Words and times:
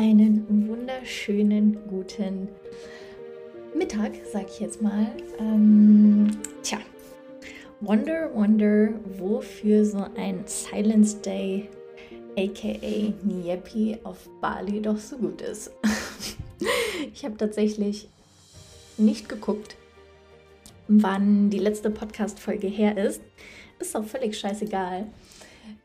einen 0.00 0.66
wunderschönen 0.66 1.76
guten 1.86 2.48
Mittag, 3.76 4.12
sag 4.32 4.48
ich 4.48 4.58
jetzt 4.58 4.80
mal. 4.80 5.06
Ähm, 5.38 6.38
tja, 6.62 6.78
wonder, 7.82 8.34
wonder, 8.34 8.94
wofür 9.18 9.84
so 9.84 10.06
ein 10.16 10.42
Silence 10.46 11.18
Day, 11.18 11.68
aka 12.34 13.12
Niepi 13.24 13.98
auf 14.02 14.26
Bali 14.40 14.80
doch 14.80 14.96
so 14.96 15.18
gut 15.18 15.42
ist. 15.42 15.70
ich 17.12 17.22
habe 17.22 17.36
tatsächlich 17.36 18.08
nicht 18.96 19.28
geguckt, 19.28 19.76
wann 20.88 21.50
die 21.50 21.58
letzte 21.58 21.90
Podcast-Folge 21.90 22.68
her 22.68 22.96
ist. 22.96 23.20
Ist 23.78 23.94
auch 23.94 24.04
völlig 24.04 24.38
scheißegal. 24.38 25.08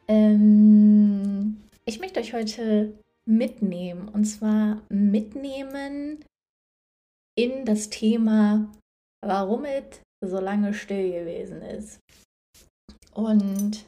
Ähm, 0.07 1.57
ich 1.83 1.99
möchte 1.99 2.21
euch 2.21 2.33
heute 2.33 2.93
mitnehmen. 3.27 4.07
Und 4.07 4.25
zwar 4.25 4.81
mitnehmen 4.89 6.23
in 7.37 7.65
das 7.65 7.89
Thema, 7.89 8.71
warum 9.23 9.65
es 9.65 10.01
so 10.23 10.39
lange 10.39 10.73
still 10.73 11.11
gewesen 11.11 11.61
ist. 11.61 11.99
Und 13.13 13.85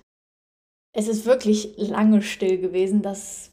es 0.95 1.07
ist 1.07 1.25
wirklich 1.25 1.77
lange 1.77 2.21
still 2.21 2.59
gewesen. 2.59 3.01
Das 3.01 3.51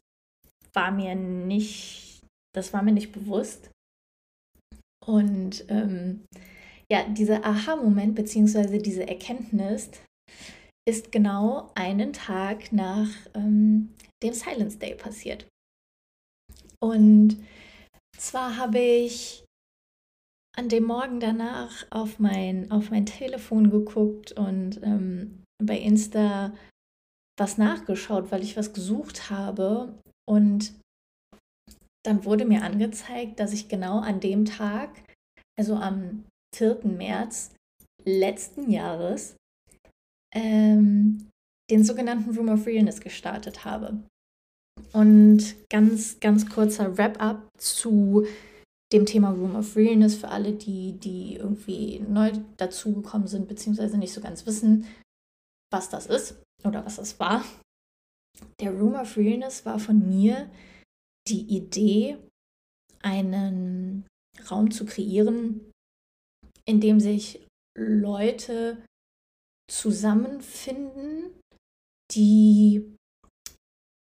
war 0.73 0.91
mir 0.91 1.15
nicht, 1.15 2.21
das 2.53 2.73
war 2.73 2.81
mir 2.81 2.91
nicht 2.91 3.11
bewusst. 3.11 3.69
Und 5.05 5.65
ähm, 5.69 6.25
ja, 6.91 7.07
dieser 7.07 7.45
Aha-Moment 7.45 8.15
bzw. 8.15 8.79
diese 8.79 9.07
Erkenntnis 9.07 9.91
ist 10.87 11.11
genau 11.11 11.71
einen 11.75 12.13
Tag 12.13 12.71
nach 12.71 13.09
ähm, 13.33 13.93
dem 14.23 14.33
Silence 14.33 14.77
Day 14.77 14.95
passiert. 14.95 15.47
Und 16.85 17.37
zwar 18.15 18.57
habe 18.57 18.77
ich 18.79 19.43
an 20.55 20.69
dem 20.69 20.83
Morgen 20.83 21.19
danach 21.19 21.85
auf 21.89 22.19
mein, 22.19 22.69
auf 22.69 22.91
mein 22.91 23.07
Telefon 23.07 23.71
geguckt 23.71 24.33
und 24.33 24.79
ähm, 24.83 25.43
bei 25.57 25.79
Insta 25.79 26.53
was 27.39 27.57
nachgeschaut, 27.57 28.31
weil 28.31 28.43
ich 28.43 28.55
was 28.55 28.71
gesucht 28.71 29.31
habe. 29.31 29.99
Und 30.29 30.75
dann 32.05 32.23
wurde 32.23 32.45
mir 32.45 32.61
angezeigt, 32.61 33.39
dass 33.39 33.51
ich 33.51 33.67
genau 33.67 33.99
an 33.99 34.19
dem 34.19 34.45
Tag, 34.45 34.91
also 35.57 35.75
am 35.75 36.25
4. 36.55 36.81
März 36.85 37.55
letzten 38.05 38.69
Jahres, 38.69 39.35
ähm, 40.35 41.29
den 41.71 41.83
sogenannten 41.83 42.35
Room 42.37 42.49
of 42.49 42.67
Realness 42.67 43.01
gestartet 43.01 43.65
habe. 43.65 44.03
Und 44.95 45.55
ganz, 45.69 46.21
ganz 46.21 46.49
kurzer 46.49 46.97
Wrap-up 46.97 47.49
zu 47.57 48.25
dem 48.93 49.05
Thema 49.05 49.31
Room 49.31 49.57
of 49.57 49.75
Realness 49.75 50.15
für 50.15 50.29
alle, 50.29 50.53
die, 50.53 50.93
die 50.93 51.35
irgendwie 51.35 51.99
neu 51.99 52.31
dazugekommen 52.55 53.27
sind, 53.27 53.49
beziehungsweise 53.49 53.97
nicht 53.97 54.13
so 54.13 54.21
ganz 54.21 54.45
wissen, 54.45 54.87
was 55.69 55.89
das 55.89 56.05
ist 56.05 56.41
oder 56.63 56.85
was 56.85 56.95
das 56.95 57.19
war. 57.19 57.43
Der 58.61 58.71
Room 58.71 58.95
of 58.95 59.17
Realness 59.17 59.65
war 59.65 59.79
von 59.79 60.07
mir 60.07 60.49
die 61.27 61.41
Idee, 61.41 62.17
einen 63.01 64.05
Raum 64.49 64.71
zu 64.71 64.85
kreieren, 64.85 65.71
in 66.65 66.79
dem 66.79 67.01
sich 67.01 67.45
Leute 67.77 68.81
zusammenfinden, 69.69 71.33
die 72.13 72.95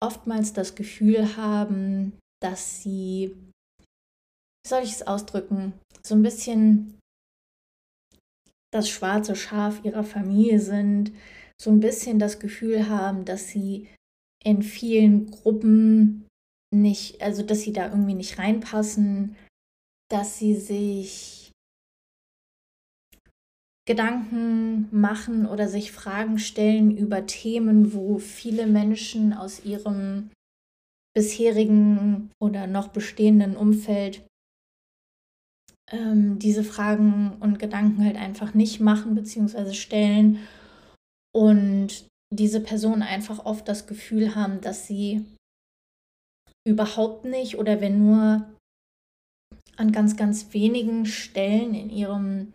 oftmals 0.02 0.53
das 0.53 0.75
Gefühl 0.75 1.36
haben, 1.38 2.17
dass 2.42 2.81
sie, 2.81 3.36
wie 4.64 4.69
soll 4.69 4.83
ich 4.83 4.94
es 4.94 5.08
ausdrücken, 5.08 5.73
so 6.03 6.16
ein 6.16 6.23
bisschen 6.23 7.00
das 8.72 8.89
schwarze 8.89 9.36
Schaf 9.36 9.84
ihrer 9.84 10.03
Familie 10.03 10.59
sind, 10.59 11.12
so 11.62 11.72
ein 11.72 11.79
bisschen 11.79 12.19
das 12.19 12.40
Gefühl 12.40 12.88
haben, 12.88 13.25
dass 13.25 13.47
sie 13.50 13.90
in 14.44 14.63
vielen 14.63 15.31
Gruppen 15.31 16.28
nicht, 16.74 17.22
also 17.22 17.44
dass 17.44 17.62
sie 17.62 17.74
da 17.74 17.90
irgendwie 17.90 18.13
nicht 18.13 18.38
reinpassen, 18.38 19.35
dass 20.09 20.38
sie 20.38 20.56
sich 20.56 21.38
Gedanken 23.89 24.88
machen 24.91 25.47
oder 25.47 25.67
sich 25.67 25.91
Fragen 25.91 26.38
stellen 26.38 26.95
über 26.95 27.25
Themen, 27.25 27.91
wo 27.91 28.19
viele 28.19 28.67
Menschen 28.67 29.33
aus 29.33 29.66
ihrem 29.66 30.29
bisherigen 31.16 32.29
oder 32.39 32.67
noch 32.67 32.89
bestehenden 32.89 33.57
Umfeld 33.57 34.22
ähm, 35.91 36.38
diese 36.38 36.63
Fragen 36.63 37.38
und 37.39 37.57
Gedanken 37.57 38.05
halt 38.05 38.16
einfach 38.16 38.53
nicht 38.53 38.79
machen 38.79 39.16
bzw. 39.16 39.73
stellen 39.73 40.38
und 41.35 42.06
diese 42.31 42.61
Personen 42.61 43.01
einfach 43.01 43.44
oft 43.44 43.67
das 43.67 43.88
Gefühl 43.88 44.35
haben, 44.35 44.61
dass 44.61 44.85
sie 44.85 45.25
überhaupt 46.63 47.25
nicht 47.25 47.57
oder 47.57 47.81
wenn 47.81 47.97
nur 47.97 48.47
an 49.77 49.91
ganz, 49.91 50.16
ganz 50.16 50.53
wenigen 50.53 51.07
Stellen 51.07 51.73
in 51.73 51.89
ihrem 51.89 52.53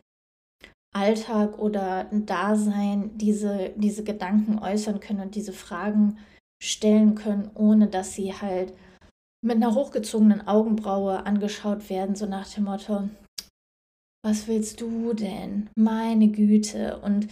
Alltag 0.95 1.59
oder 1.59 2.05
Dasein 2.13 3.11
diese, 3.19 3.73
diese 3.77 4.05
Gedanken 4.05 4.59
äußern 4.59 5.01
können 5.01 5.21
und 5.21 5.35
diese 5.35 5.53
Fragen 5.53 6.19
stellen 6.63 7.15
können, 7.15 7.51
ohne 7.55 7.89
dass 7.89 8.15
sie 8.15 8.33
halt 8.33 8.73
mit 9.43 9.57
einer 9.57 9.75
hochgezogenen 9.75 10.47
Augenbraue 10.47 11.27
angeschaut 11.27 11.91
werden, 11.91 12.15
so 12.15 12.25
nach 12.25 12.49
dem 12.49 12.65
Motto, 12.65 13.09
was 14.25 14.49
willst 14.49 14.81
du 14.81 15.13
denn? 15.13 15.69
Meine 15.77 16.29
Güte. 16.29 16.99
Und 17.01 17.29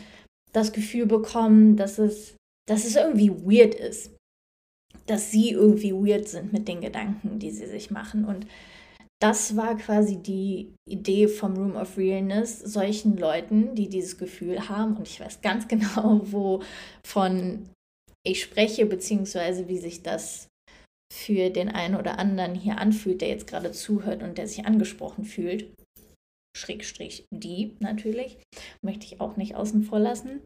das 0.53 0.73
Gefühl 0.75 1.06
bekommen, 1.06 1.77
dass 1.77 1.99
es, 1.99 2.37
dass 2.69 2.84
es 2.84 2.97
irgendwie 2.97 3.31
weird 3.31 3.75
ist. 3.75 4.11
Dass 5.06 5.31
sie 5.31 5.53
irgendwie 5.53 5.94
weird 5.94 6.29
sind 6.29 6.53
mit 6.53 6.69
den 6.69 6.83
Gedanken, 6.83 7.39
die 7.39 7.50
sie 7.50 7.67
sich 7.67 7.91
machen. 7.91 8.27
Und 8.27 8.47
das 9.22 9.56
war 9.56 9.77
quasi 9.77 10.16
die 10.16 10.75
Idee 10.88 11.28
vom 11.28 11.55
Room 11.56 11.77
of 11.77 11.97
Realness, 11.97 12.59
solchen 12.59 13.16
Leuten, 13.16 13.77
die 13.77 13.88
dieses 13.88 14.19
Gefühl 14.19 14.69
haben, 14.69 14.97
und 14.97 15.06
ich 15.06 15.21
weiß 15.21 15.41
ganz 15.43 15.69
genau, 15.69 16.21
wovon 16.25 17.71
ich 18.27 18.43
spreche, 18.43 18.84
beziehungsweise 18.87 19.69
wie 19.69 19.78
sich 19.78 20.03
das 20.03 20.49
für 21.12 21.50
den 21.50 21.69
einen 21.69 21.94
oder 21.94 22.19
anderen 22.19 22.55
hier 22.55 22.78
anfühlt, 22.78 23.21
der 23.21 23.28
jetzt 23.28 23.47
gerade 23.47 23.71
zuhört 23.71 24.22
und 24.22 24.38
der 24.38 24.49
sich 24.49 24.66
angesprochen 24.66 25.25
fühlt. 25.25 25.72
Schrägstrich 26.56 27.25
die 27.32 27.77
natürlich, 27.81 28.38
möchte 28.84 29.06
ich 29.06 29.21
auch 29.21 29.37
nicht 29.37 29.55
außen 29.55 29.84
vor 29.84 30.00
lassen. 30.00 30.41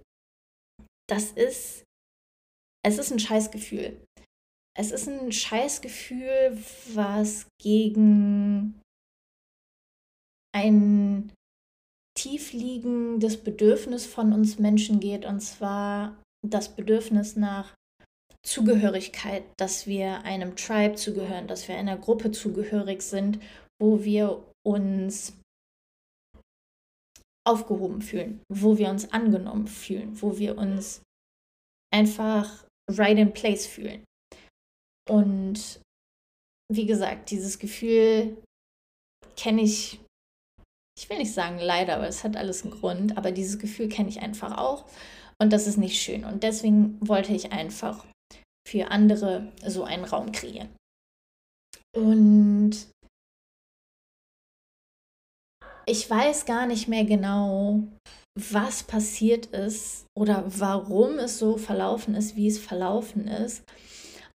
Das 1.08 1.30
ist, 1.32 1.84
es 2.84 2.98
ist 2.98 3.10
ein 3.10 3.20
Scheißgefühl 3.20 3.96
es 4.76 4.92
ist 4.92 5.08
ein 5.08 5.32
Scheißgefühl, 5.32 6.58
was 6.94 7.46
gegen 7.60 8.80
ein 10.54 11.32
tiefliegendes 12.16 13.42
Bedürfnis 13.42 14.06
von 14.06 14.32
uns 14.32 14.58
Menschen 14.58 15.00
geht, 15.00 15.24
und 15.24 15.40
zwar 15.40 16.22
das 16.46 16.74
Bedürfnis 16.74 17.36
nach 17.36 17.74
Zugehörigkeit, 18.44 19.44
dass 19.58 19.86
wir 19.86 20.22
einem 20.22 20.56
Tribe 20.56 20.94
zugehören, 20.94 21.48
dass 21.48 21.68
wir 21.68 21.76
einer 21.76 21.96
Gruppe 21.96 22.30
zugehörig 22.30 23.02
sind, 23.02 23.40
wo 23.80 24.04
wir 24.04 24.44
uns 24.64 25.34
aufgehoben 27.46 28.02
fühlen, 28.02 28.40
wo 28.52 28.78
wir 28.78 28.88
uns 28.88 29.12
angenommen 29.12 29.68
fühlen, 29.68 30.20
wo 30.20 30.38
wir 30.38 30.58
uns 30.58 31.02
einfach 31.92 32.64
right 32.90 33.18
in 33.18 33.32
place 33.32 33.66
fühlen. 33.66 34.05
Und 35.08 35.80
wie 36.72 36.86
gesagt, 36.86 37.30
dieses 37.30 37.58
Gefühl 37.58 38.36
kenne 39.36 39.62
ich, 39.62 40.00
ich 40.98 41.08
will 41.08 41.18
nicht 41.18 41.32
sagen 41.32 41.58
leider, 41.58 41.96
aber 41.96 42.08
es 42.08 42.24
hat 42.24 42.36
alles 42.36 42.64
einen 42.64 42.72
Grund, 42.72 43.16
aber 43.16 43.30
dieses 43.30 43.58
Gefühl 43.58 43.88
kenne 43.88 44.08
ich 44.08 44.20
einfach 44.20 44.56
auch 44.58 44.86
und 45.40 45.52
das 45.52 45.66
ist 45.66 45.76
nicht 45.76 46.00
schön. 46.00 46.24
Und 46.24 46.42
deswegen 46.42 46.98
wollte 47.06 47.32
ich 47.32 47.52
einfach 47.52 48.04
für 48.66 48.90
andere 48.90 49.52
so 49.64 49.84
einen 49.84 50.04
Raum 50.04 50.32
kreieren. 50.32 50.74
Und 51.94 52.90
ich 55.86 56.10
weiß 56.10 56.46
gar 56.46 56.66
nicht 56.66 56.88
mehr 56.88 57.04
genau, 57.04 57.84
was 58.38 58.82
passiert 58.82 59.46
ist 59.46 60.06
oder 60.18 60.44
warum 60.46 61.18
es 61.18 61.38
so 61.38 61.56
verlaufen 61.56 62.14
ist, 62.14 62.36
wie 62.36 62.48
es 62.48 62.58
verlaufen 62.58 63.28
ist. 63.28 63.62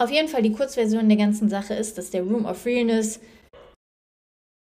Auf 0.02 0.10
jeden 0.10 0.30
Fall 0.30 0.42
die 0.42 0.54
Kurzversion 0.54 1.10
der 1.10 1.18
ganzen 1.18 1.50
Sache 1.50 1.74
ist, 1.74 1.98
dass 1.98 2.10
der 2.10 2.24
Room 2.24 2.46
of 2.46 2.66
Realness 2.66 3.20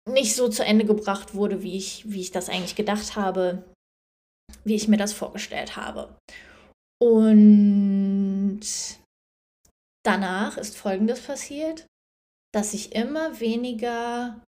nicht 0.07 0.36
so 0.36 0.50
zu 0.50 0.65
Ende 0.65 0.86
gebracht 0.86 1.33
wurde, 1.33 1.63
wie 1.63 1.77
ich, 1.77 2.09
wie 2.12 2.21
ich 2.21 2.31
das 2.31 2.50
eigentlich 2.50 2.75
gedacht 2.75 3.15
habe, 3.15 3.63
wie 4.63 4.75
ich 4.75 4.88
mir 4.88 4.97
das 4.97 5.13
vorgestellt 5.13 5.75
habe. 5.75 6.18
Und 7.01 8.62
danach 10.03 10.57
ist 10.57 10.77
Folgendes 10.77 11.21
passiert. 11.21 11.86
dass 12.51 12.74
ich 12.74 12.95
immer 12.95 13.39
weniger 13.39 14.41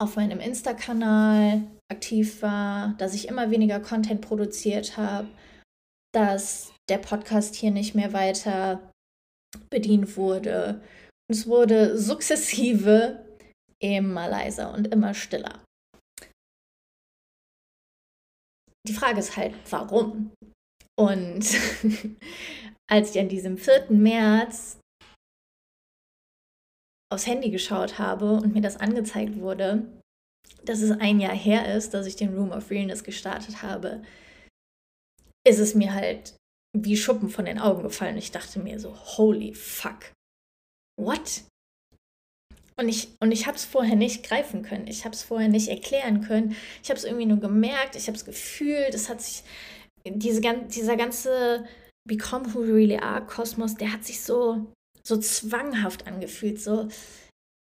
auf 0.00 0.16
meinem 0.16 0.38
Insta-Kanal 0.38 1.66
aktiv 1.90 2.42
war, 2.42 2.94
dass 2.98 3.14
ich 3.14 3.28
immer 3.28 3.50
weniger 3.50 3.80
Content 3.80 4.20
produziert 4.20 4.96
habe, 4.96 5.28
dass 6.14 6.72
der 6.88 6.98
Podcast 6.98 7.54
hier 7.54 7.70
nicht 7.70 7.94
mehr 7.94 8.12
weiter 8.12 8.92
bedient 9.70 10.16
wurde. 10.16 10.82
Es 11.30 11.46
wurde 11.46 11.98
sukzessive 11.98 13.24
immer 13.80 14.28
leiser 14.28 14.72
und 14.72 14.88
immer 14.88 15.14
stiller. 15.14 15.62
Die 18.86 18.94
Frage 18.94 19.18
ist 19.20 19.36
halt, 19.36 19.54
warum? 19.70 20.32
Und 20.98 21.44
als 22.90 23.10
ich 23.10 23.20
an 23.20 23.28
diesem 23.28 23.58
4. 23.58 23.90
März 23.90 24.78
aufs 27.12 27.26
Handy 27.26 27.50
geschaut 27.50 27.98
habe 27.98 28.32
und 28.32 28.54
mir 28.54 28.62
das 28.62 28.78
angezeigt 28.78 29.38
wurde, 29.40 29.86
dass 30.64 30.80
es 30.80 30.90
ein 30.90 31.20
Jahr 31.20 31.34
her 31.34 31.74
ist, 31.74 31.94
dass 31.94 32.06
ich 32.06 32.16
den 32.16 32.34
Room 32.36 32.50
of 32.50 32.70
Realness 32.70 33.04
gestartet 33.04 33.62
habe, 33.62 34.02
ist 35.46 35.58
es 35.58 35.74
mir 35.74 35.94
halt 35.94 36.34
wie 36.76 36.96
Schuppen 36.96 37.28
von 37.28 37.44
den 37.44 37.58
Augen 37.58 37.82
gefallen. 37.82 38.16
Ich 38.16 38.30
dachte 38.30 38.58
mir 38.58 38.78
so, 38.78 38.94
holy 38.94 39.54
fuck. 39.54 40.12
What? 41.00 41.42
Und 42.78 42.88
ich, 42.88 43.08
und 43.20 43.32
ich 43.32 43.46
habe 43.46 43.56
es 43.56 43.64
vorher 43.64 43.96
nicht 43.96 44.24
greifen 44.24 44.62
können. 44.62 44.86
Ich 44.86 45.04
habe 45.04 45.14
es 45.14 45.22
vorher 45.22 45.48
nicht 45.48 45.68
erklären 45.68 46.20
können. 46.20 46.54
Ich 46.82 46.90
habe 46.90 46.98
es 46.98 47.04
irgendwie 47.04 47.26
nur 47.26 47.40
gemerkt. 47.40 47.96
Ich 47.96 48.06
habe 48.06 48.16
es 48.16 48.24
gefühlt. 48.24 48.94
Es 48.94 49.08
hat 49.08 49.20
sich, 49.20 49.42
diese, 50.06 50.40
dieser 50.40 50.96
ganze 50.96 51.66
Become 52.06 52.54
Who 52.54 52.60
We 52.60 52.74
Really 52.74 52.98
Are 52.98 53.26
Kosmos, 53.26 53.74
der 53.74 53.92
hat 53.92 54.04
sich 54.04 54.20
so, 54.22 54.72
so 55.02 55.16
zwanghaft 55.18 56.06
angefühlt. 56.06 56.60
So, 56.60 56.88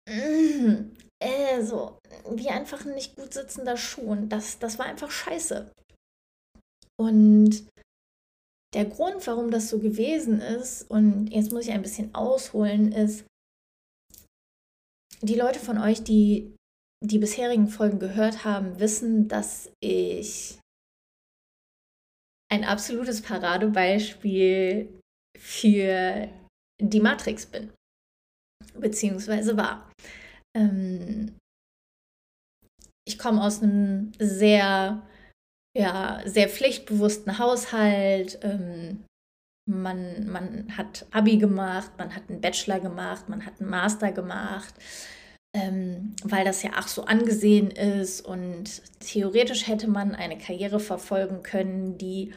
mm, 0.09 0.93
äh, 1.21 1.63
so 1.63 1.99
wie 2.31 2.49
einfach 2.49 2.85
ein 2.87 2.95
nicht 2.95 3.17
gut 3.17 3.35
sitzender 3.35 3.77
Schuh. 3.77 4.03
Und 4.03 4.29
das, 4.29 4.61
das 4.61 4.79
war 4.79 4.87
einfach 4.87 5.11
scheiße. 5.11 5.73
Und 7.03 7.67
der 8.75 8.85
Grund, 8.85 9.27
warum 9.27 9.51
das 9.51 9.69
so 9.69 9.81
gewesen 9.81 10.41
ist, 10.41 10.89
und 10.89 11.29
jetzt 11.29 11.53
muss 11.53 11.67
ich 11.67 11.73
ein 11.73 11.83
bisschen 11.83 12.15
ausholen, 12.15 12.93
ist, 12.93 13.25
die 15.21 15.35
Leute 15.35 15.59
von 15.59 15.79
euch, 15.79 16.03
die 16.05 16.55
die 17.05 17.19
bisherigen 17.19 17.67
Folgen 17.67 17.99
gehört 17.99 18.45
haben, 18.45 18.79
wissen, 18.79 19.27
dass 19.27 19.73
ich 19.81 20.61
ein 22.49 22.65
absolutes 22.65 23.23
Paradebeispiel 23.23 25.01
für 25.37 26.29
die 26.81 27.01
Matrix 27.01 27.47
bin. 27.47 27.73
Beziehungsweise 28.75 29.57
war. 29.57 29.91
Ähm, 30.57 31.37
ich 33.05 33.19
komme 33.19 33.43
aus 33.43 33.63
einem 33.63 34.13
sehr, 34.21 35.05
ja, 35.77 36.21
sehr 36.25 36.49
pflichtbewussten 36.49 37.39
Haushalt. 37.39 38.39
Ähm, 38.43 39.05
man, 39.69 40.27
man 40.27 40.77
hat 40.77 41.07
Abi 41.13 41.39
gemacht, 41.39 41.93
man 41.99 42.15
hat 42.15 42.29
einen 42.29 42.41
Bachelor 42.41 42.81
gemacht, 42.81 43.29
man 43.29 43.47
hat 43.47 43.61
einen 43.61 43.71
Master 43.71 44.13
gemacht, 44.13 44.75
ähm, 45.57 46.15
weil 46.25 46.45
das 46.45 46.63
ja 46.63 46.71
ach 46.75 46.89
so 46.89 47.05
angesehen 47.05 47.71
ist 47.71 48.23
und 48.23 48.83
theoretisch 49.01 49.69
hätte 49.69 49.89
man 49.89 50.15
eine 50.15 50.39
Karriere 50.39 50.81
verfolgen 50.81 51.43
können, 51.43 51.97
die 51.97 52.35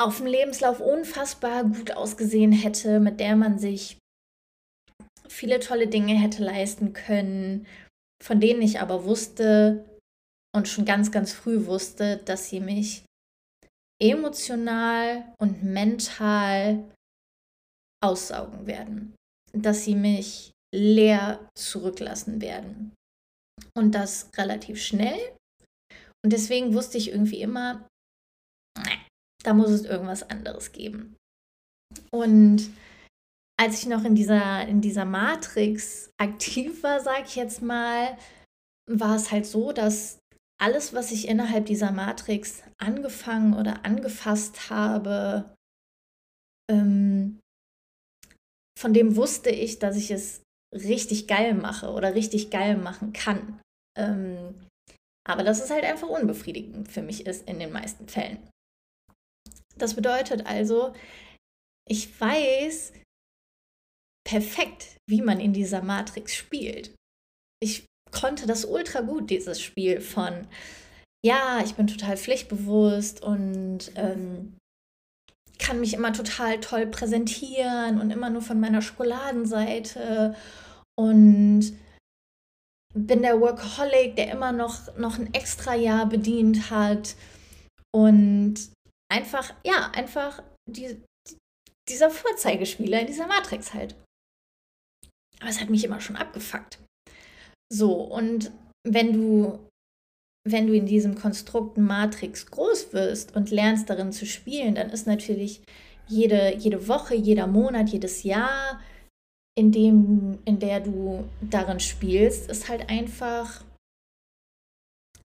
auf 0.00 0.16
dem 0.16 0.26
Lebenslauf 0.26 0.80
unfassbar 0.80 1.64
gut 1.64 1.92
ausgesehen 1.92 2.52
hätte, 2.52 2.98
mit 2.98 3.20
der 3.20 3.36
man 3.36 3.58
sich 3.58 3.98
viele 5.28 5.60
tolle 5.60 5.86
Dinge 5.86 6.14
hätte 6.14 6.42
leisten 6.42 6.92
können, 6.92 7.66
von 8.22 8.40
denen 8.40 8.62
ich 8.62 8.80
aber 8.80 9.04
wusste 9.04 9.84
und 10.54 10.68
schon 10.68 10.84
ganz, 10.84 11.10
ganz 11.10 11.32
früh 11.32 11.66
wusste, 11.66 12.18
dass 12.18 12.48
sie 12.48 12.60
mich 12.60 13.04
emotional 14.00 15.32
und 15.38 15.62
mental 15.62 16.84
aussaugen 18.02 18.66
werden, 18.66 19.14
dass 19.52 19.84
sie 19.84 19.94
mich 19.94 20.50
leer 20.74 21.48
zurücklassen 21.56 22.40
werden. 22.40 22.94
Und 23.76 23.94
das 23.94 24.28
relativ 24.36 24.82
schnell. 24.82 25.18
Und 26.24 26.32
deswegen 26.32 26.74
wusste 26.74 26.98
ich 26.98 27.10
irgendwie 27.10 27.40
immer, 27.40 27.86
da 29.44 29.54
muss 29.54 29.70
es 29.70 29.84
irgendwas 29.84 30.22
anderes 30.28 30.72
geben. 30.72 31.16
Und 32.10 32.70
als 33.60 33.80
ich 33.80 33.86
noch 33.86 34.04
in 34.04 34.14
dieser, 34.14 34.66
in 34.66 34.80
dieser 34.80 35.04
Matrix 35.04 36.10
aktiv 36.20 36.82
war, 36.82 37.00
sag 37.00 37.26
ich 37.26 37.36
jetzt 37.36 37.62
mal, 37.62 38.18
war 38.90 39.16
es 39.16 39.30
halt 39.30 39.46
so, 39.46 39.72
dass 39.72 40.18
alles, 40.62 40.94
was 40.94 41.10
ich 41.10 41.26
innerhalb 41.26 41.66
dieser 41.66 41.90
Matrix 41.90 42.62
angefangen 42.78 43.54
oder 43.54 43.84
angefasst 43.84 44.70
habe, 44.70 45.56
ähm, 46.70 47.40
von 48.78 48.94
dem 48.94 49.16
wusste 49.16 49.50
ich, 49.50 49.80
dass 49.80 49.96
ich 49.96 50.12
es 50.12 50.42
richtig 50.72 51.26
geil 51.26 51.54
mache 51.54 51.90
oder 51.90 52.14
richtig 52.14 52.50
geil 52.50 52.76
machen 52.76 53.12
kann. 53.12 53.60
Ähm, 53.98 54.68
aber 55.28 55.42
dass 55.42 55.62
es 55.62 55.70
halt 55.70 55.84
einfach 55.84 56.08
unbefriedigend 56.08 56.88
für 56.88 57.02
mich 57.02 57.26
ist 57.26 57.48
in 57.48 57.58
den 57.58 57.72
meisten 57.72 58.08
Fällen. 58.08 58.48
Das 59.76 59.94
bedeutet 59.94 60.46
also, 60.46 60.94
ich 61.88 62.20
weiß 62.20 62.92
perfekt, 64.24 64.96
wie 65.08 65.22
man 65.22 65.40
in 65.40 65.52
dieser 65.52 65.82
Matrix 65.82 66.34
spielt. 66.34 66.94
Ich 67.60 67.84
konnte 68.12 68.46
das 68.46 68.64
ultra 68.64 69.00
gut, 69.00 69.30
dieses 69.30 69.60
Spiel 69.60 70.00
von, 70.00 70.46
ja, 71.24 71.60
ich 71.64 71.74
bin 71.74 71.86
total 71.86 72.16
pflichtbewusst 72.16 73.22
und 73.22 73.92
ähm, 73.96 74.56
kann 75.58 75.80
mich 75.80 75.94
immer 75.94 76.12
total 76.12 76.60
toll 76.60 76.86
präsentieren 76.86 78.00
und 78.00 78.10
immer 78.10 78.30
nur 78.30 78.42
von 78.42 78.60
meiner 78.60 78.82
Schokoladenseite 78.82 80.34
und 80.98 81.72
bin 82.94 83.22
der 83.22 83.40
Workaholic, 83.40 84.16
der 84.16 84.30
immer 84.30 84.52
noch, 84.52 84.96
noch 84.96 85.18
ein 85.18 85.32
extra 85.32 85.74
Jahr 85.74 86.06
bedient 86.06 86.70
hat 86.70 87.16
und 87.94 88.54
einfach, 89.10 89.54
ja, 89.64 89.90
einfach 89.94 90.42
die, 90.68 91.00
dieser 91.88 92.10
Vorzeigespieler 92.10 93.00
in 93.00 93.06
dieser 93.06 93.26
Matrix 93.26 93.72
halt. 93.72 93.94
Aber 95.40 95.48
es 95.48 95.60
hat 95.60 95.70
mich 95.70 95.84
immer 95.84 96.00
schon 96.00 96.16
abgefuckt. 96.16 96.81
So, 97.72 97.94
und 97.94 98.52
wenn 98.86 99.14
du, 99.14 99.58
wenn 100.46 100.66
du 100.66 100.74
in 100.74 100.84
diesem 100.84 101.14
Konstrukt 101.14 101.78
Matrix 101.78 102.44
groß 102.46 102.92
wirst 102.92 103.34
und 103.34 103.50
lernst 103.50 103.88
darin 103.88 104.12
zu 104.12 104.26
spielen, 104.26 104.74
dann 104.74 104.90
ist 104.90 105.06
natürlich 105.06 105.62
jede, 106.06 106.54
jede 106.54 106.86
Woche, 106.86 107.14
jeder 107.14 107.46
Monat, 107.46 107.88
jedes 107.88 108.24
Jahr, 108.24 108.82
in, 109.56 109.72
dem, 109.72 110.38
in 110.44 110.58
der 110.58 110.80
du 110.80 111.26
darin 111.40 111.80
spielst, 111.80 112.50
ist 112.50 112.68
halt 112.68 112.90
einfach, 112.90 113.64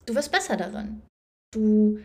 du 0.05 0.13
wirst 0.13 0.31
besser 0.31 0.55
darin. 0.55 1.01
Du, 1.51 1.99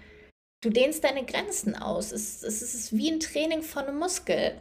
du 0.62 0.70
dehnst 0.70 1.04
deine 1.04 1.26
Grenzen 1.26 1.74
aus. 1.74 2.12
Es, 2.12 2.42
es 2.42 2.62
ist 2.62 2.92
wie 2.92 3.10
ein 3.10 3.20
Training 3.20 3.62
von 3.62 3.84
einem 3.84 3.98
Muskel. 3.98 4.58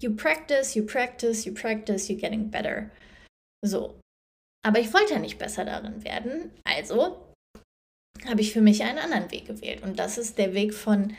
You 0.00 0.14
practice, 0.14 0.76
you 0.76 0.86
practice, 0.86 1.44
you 1.44 1.52
practice, 1.52 2.08
you're 2.08 2.20
getting 2.20 2.48
better. 2.48 2.90
So, 3.64 3.98
aber 4.64 4.80
ich 4.80 4.92
wollte 4.94 5.14
ja 5.14 5.18
nicht 5.18 5.38
besser 5.38 5.64
darin 5.64 6.02
werden, 6.04 6.50
also 6.64 7.34
habe 8.26 8.40
ich 8.40 8.52
für 8.52 8.62
mich 8.62 8.82
einen 8.82 8.98
anderen 8.98 9.30
Weg 9.30 9.46
gewählt. 9.46 9.82
Und 9.82 9.98
das 9.98 10.16
ist 10.18 10.38
der 10.38 10.54
Weg 10.54 10.72
von 10.72 11.14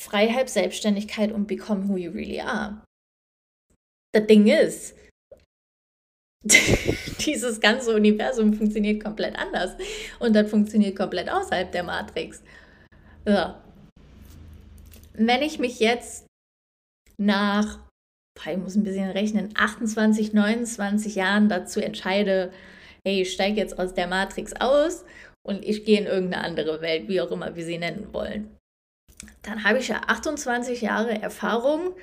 Freiheit, 0.00 0.48
Selbstständigkeit 0.48 1.32
und 1.32 1.46
Become 1.46 1.88
Who 1.88 1.96
You 1.96 2.12
Really 2.12 2.40
Are. 2.40 2.82
Das 4.14 4.26
Ding 4.26 4.46
ist, 4.46 4.94
dieses 7.26 7.60
ganze 7.60 7.94
Universum 7.94 8.54
funktioniert 8.54 9.02
komplett 9.02 9.36
anders. 9.36 9.76
Und 10.20 10.34
das 10.34 10.48
funktioniert 10.48 10.96
komplett 10.96 11.28
außerhalb 11.28 11.72
der 11.72 11.82
Matrix. 11.82 12.42
So. 13.24 13.54
Wenn 15.14 15.42
ich 15.42 15.58
mich 15.58 15.80
jetzt 15.80 16.26
nach, 17.18 17.80
ich 18.48 18.58
muss 18.58 18.76
ein 18.76 18.84
bisschen 18.84 19.10
rechnen, 19.10 19.54
28, 19.56 20.34
29 20.34 21.14
Jahren 21.14 21.48
dazu 21.48 21.80
entscheide, 21.80 22.52
hey, 23.06 23.22
ich 23.22 23.32
steige 23.32 23.60
jetzt 23.60 23.78
aus 23.78 23.94
der 23.94 24.08
Matrix 24.08 24.52
aus 24.54 25.04
und 25.46 25.64
ich 25.64 25.84
gehe 25.84 26.00
in 26.00 26.06
irgendeine 26.06 26.42
andere 26.42 26.80
Welt, 26.80 27.06
wie 27.06 27.20
auch 27.20 27.30
immer 27.30 27.54
wir 27.54 27.64
sie 27.64 27.78
nennen 27.78 28.12
wollen. 28.12 28.56
Dann 29.42 29.62
habe 29.62 29.78
ich 29.78 29.86
ja 29.86 30.00
28 30.08 30.80
Jahre 30.80 31.22
Erfahrung 31.22 31.94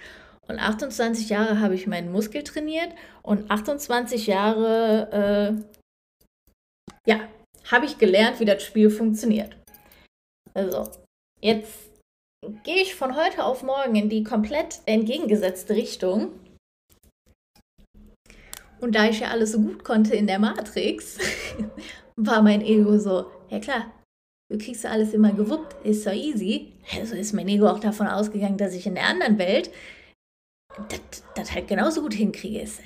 und 0.47 0.59
28 0.59 1.27
Jahre 1.27 1.59
habe 1.59 1.75
ich 1.75 1.87
meinen 1.87 2.09
Muskel 2.09 2.43
trainiert 2.43 2.93
und 3.21 3.51
28 3.51 4.27
Jahre, 4.27 5.59
äh, 5.59 7.11
ja, 7.11 7.19
habe 7.69 7.85
ich 7.85 7.97
gelernt, 7.97 8.39
wie 8.39 8.45
das 8.45 8.63
Spiel 8.63 8.89
funktioniert. 8.89 9.57
Also, 10.53 10.89
jetzt 11.41 11.91
gehe 12.63 12.81
ich 12.81 12.95
von 12.95 13.17
heute 13.17 13.43
auf 13.43 13.61
morgen 13.61 13.95
in 13.95 14.09
die 14.09 14.23
komplett 14.23 14.79
entgegengesetzte 14.85 15.75
Richtung 15.75 16.31
Und 18.83 18.95
da 18.95 19.05
ich 19.05 19.21
ja 19.21 19.29
alles 19.29 19.53
so 19.53 19.61
gut 19.61 19.85
konnte 19.85 20.13
in 20.13 20.27
der 20.27 20.39
Matrix, 20.39 21.17
war 22.17 22.41
mein 22.41 22.61
Ego 22.61 22.97
so, 22.97 23.31
ja 23.49 23.61
klar, 23.61 23.93
du 24.51 24.57
kriegst 24.57 24.83
ja 24.83 24.89
alles 24.89 25.13
immer 25.13 25.31
gewuppt, 25.31 25.85
ist 25.85 26.03
so 26.03 26.09
easy. 26.09 26.73
Also 26.93 27.15
ist 27.15 27.31
mein 27.31 27.47
Ego 27.47 27.69
auch 27.69 27.79
davon 27.79 28.07
ausgegangen, 28.07 28.57
dass 28.57 28.73
ich 28.73 28.85
in 28.85 28.95
der 28.95 29.05
anderen 29.05 29.37
Welt 29.37 29.71
das, 31.35 31.53
halt 31.53 31.69
genauso 31.69 32.01
gut 32.01 32.13
hinkriege. 32.13 32.59
Es, 32.59 32.81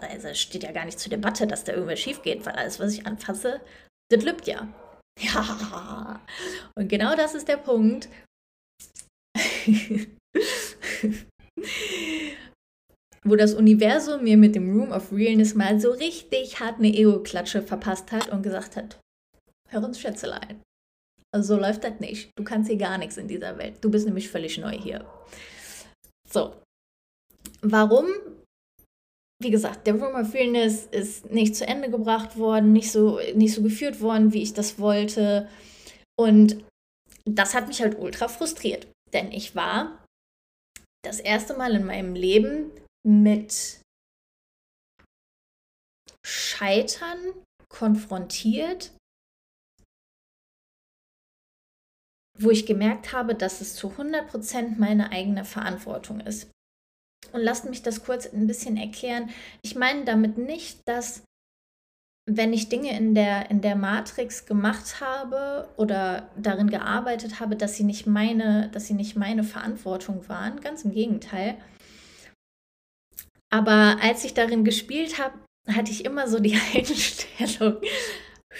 also 0.00 0.34
steht 0.34 0.64
ja 0.64 0.72
gar 0.72 0.84
nicht 0.84 0.98
zur 0.98 1.10
Debatte, 1.10 1.46
dass 1.46 1.62
da 1.62 1.74
irgendwas 1.74 2.00
schief 2.00 2.22
geht, 2.22 2.44
weil 2.44 2.54
alles, 2.54 2.80
was 2.80 2.92
ich 2.94 3.06
anfasse, 3.06 3.60
das 4.10 4.24
lübt 4.24 4.48
ja. 4.48 4.66
Ja. 5.20 6.20
Und 6.74 6.88
genau 6.88 7.14
das 7.14 7.36
ist 7.36 7.46
der 7.46 7.58
Punkt. 7.58 8.08
wo 13.24 13.36
das 13.36 13.54
Universum 13.54 14.24
mir 14.24 14.36
mit 14.36 14.54
dem 14.54 14.74
Room 14.78 14.92
of 14.92 15.12
Realness 15.12 15.54
mal 15.54 15.78
so 15.80 15.90
richtig 15.90 16.60
hart 16.60 16.78
eine 16.78 16.88
Ego-Klatsche 16.88 17.62
verpasst 17.62 18.12
hat 18.12 18.28
und 18.30 18.42
gesagt 18.42 18.76
hat, 18.76 18.98
hör 19.68 19.84
uns 19.84 20.00
Schätzelein. 20.00 20.62
Also 21.32 21.54
so 21.54 21.60
läuft 21.60 21.84
das 21.84 22.00
nicht. 22.00 22.30
Du 22.36 22.44
kannst 22.44 22.68
hier 22.68 22.78
gar 22.78 22.98
nichts 22.98 23.16
in 23.16 23.28
dieser 23.28 23.56
Welt. 23.58 23.76
Du 23.82 23.90
bist 23.90 24.06
nämlich 24.06 24.28
völlig 24.28 24.58
neu 24.58 24.72
hier. 24.72 25.04
So. 26.28 26.54
Warum? 27.62 28.06
Wie 29.42 29.50
gesagt, 29.50 29.86
der 29.86 29.94
Room 29.94 30.14
of 30.14 30.34
Realness 30.34 30.86
ist 30.86 31.30
nicht 31.30 31.56
zu 31.56 31.66
Ende 31.66 31.90
gebracht 31.90 32.36
worden, 32.36 32.72
nicht 32.72 32.90
so, 32.90 33.20
nicht 33.34 33.54
so 33.54 33.62
geführt 33.62 34.00
worden, 34.00 34.32
wie 34.32 34.42
ich 34.42 34.54
das 34.54 34.78
wollte. 34.78 35.48
Und 36.18 36.64
das 37.24 37.54
hat 37.54 37.68
mich 37.68 37.80
halt 37.80 37.98
ultra 37.98 38.28
frustriert. 38.28 38.88
Denn 39.12 39.30
ich 39.30 39.54
war 39.54 40.04
das 41.02 41.20
erste 41.20 41.56
Mal 41.56 41.74
in 41.74 41.84
meinem 41.84 42.14
Leben 42.14 42.70
mit 43.06 43.80
Scheitern 46.24 47.18
konfrontiert, 47.68 48.92
wo 52.38 52.50
ich 52.50 52.66
gemerkt 52.66 53.12
habe, 53.12 53.34
dass 53.34 53.60
es 53.60 53.74
zu 53.74 53.88
100% 53.88 54.78
meine 54.78 55.12
eigene 55.12 55.44
Verantwortung 55.44 56.20
ist. 56.20 56.50
Und 57.32 57.42
lasst 57.42 57.66
mich 57.66 57.82
das 57.82 58.04
kurz 58.04 58.26
ein 58.26 58.46
bisschen 58.46 58.76
erklären. 58.76 59.30
Ich 59.62 59.76
meine 59.76 60.04
damit 60.04 60.38
nicht, 60.38 60.80
dass 60.86 61.22
wenn 62.28 62.52
ich 62.52 62.68
Dinge 62.68 62.96
in 62.96 63.14
der, 63.14 63.50
in 63.50 63.60
der 63.60 63.76
Matrix 63.76 64.46
gemacht 64.46 65.00
habe 65.00 65.68
oder 65.76 66.30
darin 66.36 66.70
gearbeitet 66.70 67.40
habe, 67.40 67.56
dass 67.56 67.76
sie 67.76 67.84
nicht 67.84 68.06
meine, 68.06 68.68
dass 68.72 68.86
sie 68.86 68.94
nicht 68.94 69.16
meine 69.16 69.42
Verantwortung 69.42 70.28
waren. 70.28 70.60
Ganz 70.60 70.84
im 70.84 70.92
Gegenteil. 70.92 71.56
Aber 73.52 73.98
als 74.00 74.24
ich 74.24 74.34
darin 74.34 74.64
gespielt 74.64 75.18
habe, 75.18 75.38
hatte 75.68 75.90
ich 75.90 76.04
immer 76.04 76.28
so 76.28 76.38
die 76.38 76.54
Einstellung, 76.74 77.76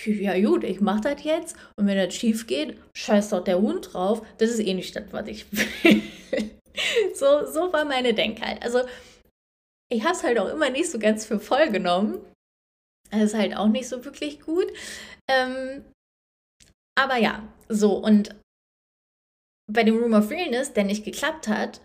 ja 0.05 0.41
gut, 0.41 0.65
ich 0.65 0.81
mache 0.81 1.01
das 1.01 1.25
jetzt 1.25 1.57
und 1.77 1.87
wenn 1.87 1.97
das 1.97 2.15
schief 2.15 2.47
geht, 2.47 2.79
scheiß 2.97 3.31
doch 3.31 3.45
der 3.45 3.61
Hund 3.61 3.93
drauf. 3.93 4.23
Das 4.39 4.51
ist 4.51 4.61
eh 4.61 4.75
nicht 4.75 4.95
das, 4.95 5.05
was 5.11 5.27
ich 5.29 5.47
will. 5.53 6.03
so, 7.15 7.47
so 7.47 7.73
war 7.73 7.85
meine 7.85 8.15
Denkheit. 8.15 8.63
Also 8.63 8.83
ich 9.93 10.05
habe 10.05 10.15
es 10.15 10.23
halt 10.23 10.39
auch 10.39 10.49
immer 10.49 10.71
nicht 10.71 10.91
so 10.91 10.99
ganz 10.99 11.27
für 11.27 11.41
voll 11.41 11.71
genommen. 11.71 12.19
Das 13.11 13.23
ist 13.23 13.35
halt 13.35 13.57
auch 13.57 13.69
nicht 13.69 13.89
so 13.89 14.05
wirklich 14.05 14.41
gut. 14.41 14.67
Ähm, 15.29 15.85
aber 16.97 17.17
ja, 17.17 17.49
so 17.69 17.95
und 17.95 18.35
bei 19.71 19.85
dem 19.85 19.99
Room 19.99 20.15
of 20.15 20.31
Realness, 20.31 20.73
der 20.73 20.85
nicht 20.85 21.05
geklappt 21.05 21.49
hat, 21.49 21.81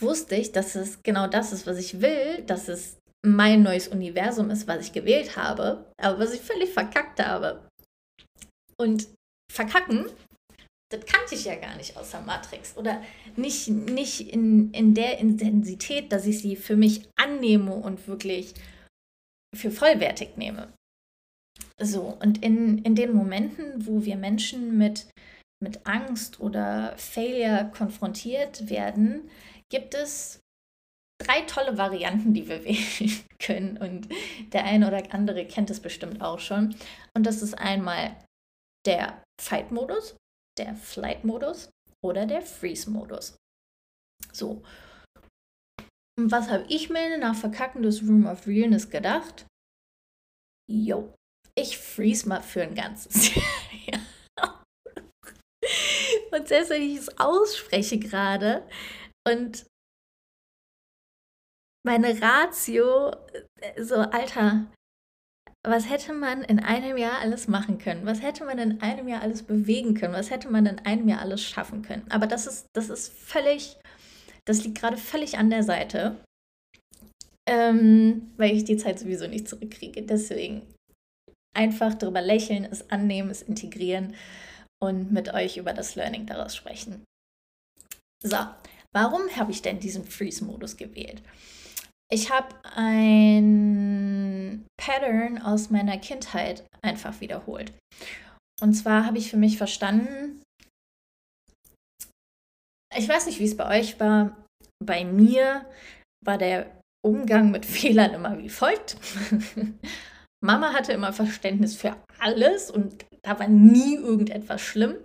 wusste 0.00 0.36
ich, 0.36 0.52
dass 0.52 0.74
es 0.74 1.02
genau 1.02 1.26
das 1.26 1.52
ist, 1.52 1.66
was 1.66 1.78
ich 1.78 2.00
will, 2.00 2.42
dass 2.46 2.68
es 2.68 2.98
mein 3.24 3.62
neues 3.62 3.88
Universum 3.88 4.50
ist, 4.50 4.68
was 4.68 4.86
ich 4.86 4.92
gewählt 4.92 5.36
habe, 5.36 5.90
aber 5.98 6.18
was 6.18 6.32
ich 6.32 6.40
völlig 6.40 6.72
verkackt 6.72 7.24
habe. 7.24 7.66
Und 8.78 9.08
verkacken, 9.50 10.06
das 10.90 11.04
kannte 11.06 11.34
ich 11.34 11.44
ja 11.44 11.56
gar 11.56 11.76
nicht 11.76 11.96
außer 11.96 12.20
Matrix. 12.20 12.76
Oder 12.76 13.02
nicht, 13.34 13.68
nicht 13.68 14.32
in, 14.32 14.70
in 14.72 14.94
der 14.94 15.18
Intensität, 15.18 16.12
dass 16.12 16.26
ich 16.26 16.40
sie 16.40 16.56
für 16.56 16.76
mich 16.76 17.08
annehme 17.16 17.74
und 17.74 18.06
wirklich 18.06 18.54
für 19.54 19.70
vollwertig 19.70 20.36
nehme. 20.36 20.72
So, 21.80 22.16
und 22.20 22.42
in, 22.44 22.78
in 22.78 22.94
den 22.94 23.12
Momenten, 23.12 23.86
wo 23.86 24.04
wir 24.04 24.16
Menschen 24.16 24.78
mit, 24.78 25.06
mit 25.62 25.86
Angst 25.86 26.38
oder 26.40 26.96
Failure 26.96 27.70
konfrontiert 27.74 28.68
werden, 28.70 29.28
gibt 29.70 29.94
es 29.94 30.40
drei 31.22 31.42
tolle 31.42 31.78
Varianten, 31.78 32.34
die 32.34 32.48
wir 32.48 32.64
wählen 32.64 33.24
können. 33.38 33.76
Und 33.76 34.08
der 34.52 34.64
eine 34.64 34.86
oder 34.88 35.02
andere 35.12 35.46
kennt 35.46 35.70
es 35.70 35.80
bestimmt 35.80 36.22
auch 36.22 36.38
schon. 36.38 36.74
Und 37.14 37.24
das 37.24 37.42
ist 37.42 37.54
einmal 37.54 38.16
der 38.86 39.22
Fight-Modus, 39.40 40.16
der 40.58 40.74
Flight-Modus 40.74 41.70
oder 42.04 42.26
der 42.26 42.42
Freeze-Modus. 42.42 43.36
So. 44.32 44.62
Und 46.18 46.30
was 46.30 46.48
habe 46.48 46.64
ich 46.68 46.88
mir 46.88 47.18
nach 47.18 47.34
Verkacken 47.34 47.82
des 47.82 48.02
Room 48.02 48.26
of 48.26 48.46
Realness 48.46 48.88
gedacht? 48.88 49.46
Jo, 50.70 51.12
ich 51.54 51.78
freeze 51.78 52.28
mal 52.28 52.42
für 52.42 52.62
ein 52.62 52.74
ganzes 52.74 53.34
Jahr. 53.86 54.64
Und 56.32 56.48
selbst 56.48 56.70
wenn 56.70 56.82
ich 56.82 56.98
es 56.98 57.18
ausspreche 57.18 57.98
gerade, 57.98 58.66
und 59.26 59.66
meine 61.84 62.20
Ratio, 62.20 63.10
äh, 63.60 63.82
so, 63.82 63.96
Alter, 63.96 64.66
was 65.64 65.88
hätte 65.90 66.12
man 66.12 66.42
in 66.42 66.60
einem 66.60 66.96
Jahr 66.96 67.18
alles 67.18 67.48
machen 67.48 67.78
können? 67.78 68.06
Was 68.06 68.22
hätte 68.22 68.44
man 68.44 68.58
in 68.58 68.80
einem 68.80 69.08
Jahr 69.08 69.22
alles 69.22 69.42
bewegen 69.42 69.94
können? 69.94 70.14
Was 70.14 70.30
hätte 70.30 70.48
man 70.50 70.66
in 70.66 70.78
einem 70.80 71.08
Jahr 71.08 71.20
alles 71.20 71.42
schaffen 71.42 71.82
können? 71.82 72.06
Aber 72.08 72.26
das 72.26 72.46
ist, 72.46 72.66
das 72.74 72.88
ist 72.88 73.12
völlig, 73.12 73.76
das 74.44 74.62
liegt 74.64 74.78
gerade 74.78 74.96
völlig 74.96 75.38
an 75.38 75.50
der 75.50 75.64
Seite, 75.64 76.16
ähm, 77.48 78.32
weil 78.36 78.54
ich 78.54 78.64
die 78.64 78.76
Zeit 78.76 78.98
sowieso 78.98 79.26
nicht 79.26 79.48
zurückkriege. 79.48 80.02
Deswegen 80.02 80.62
einfach 81.56 81.94
darüber 81.94 82.20
lächeln, 82.20 82.64
es 82.64 82.90
annehmen, 82.90 83.30
es 83.30 83.42
integrieren 83.42 84.14
und 84.80 85.10
mit 85.10 85.34
euch 85.34 85.56
über 85.56 85.72
das 85.72 85.96
Learning 85.96 86.26
daraus 86.26 86.54
sprechen. 86.54 87.04
So, 88.22 88.36
Warum 88.96 89.28
habe 89.36 89.52
ich 89.52 89.60
denn 89.60 89.78
diesen 89.78 90.06
Freeze-Modus 90.06 90.78
gewählt? 90.78 91.22
Ich 92.10 92.30
habe 92.30 92.48
ein 92.74 94.64
Pattern 94.78 95.36
aus 95.36 95.68
meiner 95.68 95.98
Kindheit 95.98 96.64
einfach 96.80 97.20
wiederholt. 97.20 97.74
Und 98.62 98.72
zwar 98.72 99.04
habe 99.04 99.18
ich 99.18 99.28
für 99.28 99.36
mich 99.36 99.58
verstanden, 99.58 100.40
ich 102.96 103.06
weiß 103.06 103.26
nicht, 103.26 103.38
wie 103.38 103.44
es 103.44 103.58
bei 103.58 103.78
euch 103.78 104.00
war. 104.00 104.34
Bei 104.82 105.04
mir 105.04 105.66
war 106.24 106.38
der 106.38 106.80
Umgang 107.04 107.50
mit 107.50 107.66
Fehlern 107.66 108.14
immer 108.14 108.38
wie 108.38 108.48
folgt. 108.48 108.96
Mama 110.42 110.72
hatte 110.72 110.94
immer 110.94 111.12
Verständnis 111.12 111.76
für 111.76 111.94
alles 112.18 112.70
und 112.70 113.04
da 113.20 113.38
war 113.38 113.48
nie 113.48 113.96
irgendetwas 113.96 114.62
schlimm, 114.62 114.96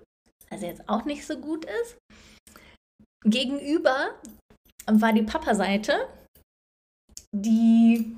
also 0.50 0.66
jetzt 0.66 0.88
auch 0.88 1.04
nicht 1.04 1.26
so 1.28 1.38
gut 1.38 1.66
ist. 1.66 1.98
Gegenüber 3.26 4.16
war 4.88 5.14
die 5.14 5.24
Papa-Seite, 5.24 6.08
die, 7.34 8.16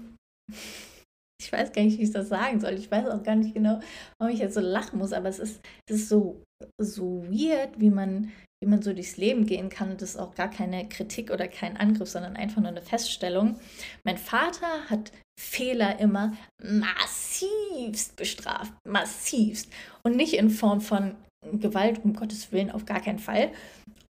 ich 1.41 1.51
weiß 1.51 1.73
gar 1.73 1.83
nicht, 1.83 1.99
wie 1.99 2.03
ich 2.03 2.11
das 2.11 2.29
sagen 2.29 2.59
soll. 2.59 2.73
Ich 2.73 2.89
weiß 2.89 3.07
auch 3.07 3.23
gar 3.23 3.35
nicht 3.35 3.53
genau, 3.53 3.79
warum 4.17 4.33
ich 4.33 4.39
jetzt 4.39 4.55
so 4.55 4.61
lachen 4.61 4.99
muss, 4.99 5.13
aber 5.13 5.29
es 5.29 5.39
ist, 5.39 5.61
es 5.89 5.97
ist 5.97 6.09
so, 6.09 6.41
so 6.81 7.23
weird, 7.25 7.79
wie 7.79 7.89
man, 7.89 8.31
wie 8.61 8.69
man 8.69 8.81
so 8.81 8.93
durchs 8.93 9.17
Leben 9.17 9.45
gehen 9.45 9.69
kann. 9.69 9.97
das 9.97 10.11
ist 10.11 10.17
auch 10.17 10.35
gar 10.35 10.49
keine 10.49 10.87
Kritik 10.87 11.31
oder 11.31 11.47
kein 11.47 11.77
Angriff, 11.77 12.09
sondern 12.09 12.37
einfach 12.37 12.61
nur 12.61 12.71
eine 12.71 12.81
Feststellung. 12.81 13.59
Mein 14.05 14.17
Vater 14.17 14.89
hat 14.89 15.11
Fehler 15.39 15.99
immer 15.99 16.33
massivst 16.61 18.15
bestraft, 18.15 18.73
massivst. 18.87 19.69
Und 20.03 20.15
nicht 20.15 20.35
in 20.35 20.49
Form 20.49 20.79
von 20.79 21.15
Gewalt, 21.51 22.03
um 22.03 22.13
Gottes 22.13 22.51
Willen, 22.51 22.71
auf 22.71 22.85
gar 22.85 23.01
keinen 23.01 23.19
Fall, 23.19 23.51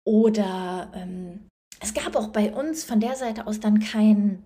oder 0.06 0.92
ähm, 0.94 1.49
es 1.80 1.94
gab 1.94 2.16
auch 2.16 2.28
bei 2.28 2.52
uns 2.52 2.84
von 2.84 3.00
der 3.00 3.16
Seite 3.16 3.46
aus 3.46 3.61
dann 3.61 3.80
kein, 3.80 4.44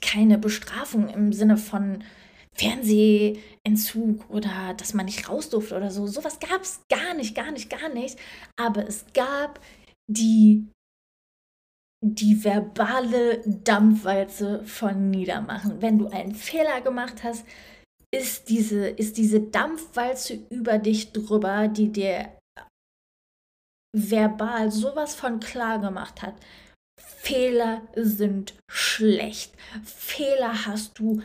keine 0.00 0.38
Bestrafung 0.38 1.08
im 1.08 1.32
Sinne 1.32 1.56
von 1.56 2.04
Fernsehentzug 2.54 4.28
oder 4.28 4.74
dass 4.76 4.94
man 4.94 5.06
nicht 5.06 5.28
raus 5.28 5.50
durfte 5.50 5.76
oder 5.76 5.90
so. 5.90 6.06
Sowas 6.06 6.38
gab 6.40 6.62
es 6.62 6.80
gar 6.88 7.14
nicht, 7.14 7.34
gar 7.34 7.50
nicht, 7.50 7.70
gar 7.70 7.88
nicht. 7.88 8.18
Aber 8.56 8.86
es 8.86 9.06
gab 9.14 9.60
die, 10.10 10.66
die 12.04 12.42
verbale 12.44 13.42
Dampfwalze 13.46 14.64
von 14.64 15.10
Niedermachen. 15.10 15.80
Wenn 15.80 15.98
du 15.98 16.08
einen 16.08 16.34
Fehler 16.34 16.80
gemacht 16.80 17.22
hast, 17.22 17.46
ist 18.12 18.48
diese, 18.48 18.88
ist 18.88 19.16
diese 19.16 19.40
Dampfwalze 19.40 20.40
über 20.50 20.78
dich 20.78 21.12
drüber, 21.12 21.68
die 21.68 21.92
dir 21.92 22.36
verbal 23.92 24.70
sowas 24.70 25.14
von 25.14 25.40
klar 25.40 25.78
gemacht 25.80 26.22
hat. 26.22 26.34
Fehler 26.98 27.82
sind 27.94 28.54
schlecht. 28.70 29.54
Fehler 29.84 30.66
hast 30.66 30.98
du 30.98 31.22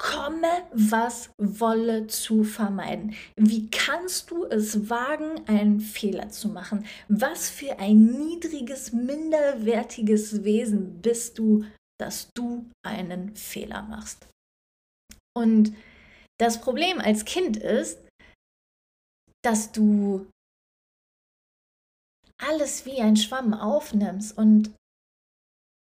komme, 0.00 0.66
was 0.72 1.30
wolle 1.38 2.06
zu 2.06 2.42
vermeiden. 2.42 3.14
Wie 3.36 3.68
kannst 3.70 4.30
du 4.30 4.46
es 4.46 4.88
wagen, 4.88 5.46
einen 5.46 5.80
Fehler 5.80 6.30
zu 6.30 6.48
machen? 6.48 6.86
Was 7.08 7.50
für 7.50 7.78
ein 7.78 8.06
niedriges, 8.06 8.92
minderwertiges 8.92 10.42
Wesen 10.42 11.02
bist 11.02 11.38
du, 11.38 11.64
dass 12.00 12.30
du 12.32 12.66
einen 12.82 13.36
Fehler 13.36 13.82
machst? 13.82 14.26
Und 15.36 15.74
das 16.40 16.60
Problem 16.62 16.98
als 16.98 17.26
Kind 17.26 17.58
ist, 17.58 18.00
dass 19.44 19.72
du 19.72 20.26
alles 22.40 22.86
wie 22.86 23.00
ein 23.00 23.16
Schwamm 23.16 23.54
aufnimmst 23.54 24.36
und 24.36 24.74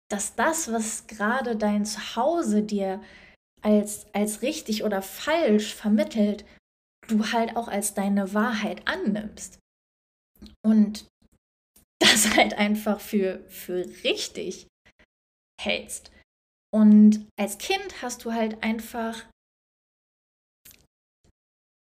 dass 0.09 0.35
das, 0.35 0.71
was 0.71 1.07
gerade 1.07 1.55
dein 1.55 1.85
Zuhause 1.85 2.63
dir 2.63 3.03
als, 3.61 4.05
als 4.13 4.41
richtig 4.41 4.83
oder 4.83 5.01
falsch 5.01 5.73
vermittelt, 5.73 6.45
du 7.07 7.31
halt 7.31 7.55
auch 7.55 7.67
als 7.67 7.93
deine 7.93 8.33
Wahrheit 8.33 8.87
annimmst. 8.87 9.59
Und 10.65 11.07
das 11.99 12.35
halt 12.35 12.53
einfach 12.53 12.99
für, 12.99 13.43
für 13.49 13.85
richtig 14.03 14.67
hältst. 15.59 16.11
Und 16.73 17.27
als 17.39 17.57
Kind 17.57 18.01
hast 18.01 18.23
du 18.23 18.33
halt 18.33 18.61
einfach, 18.61 19.25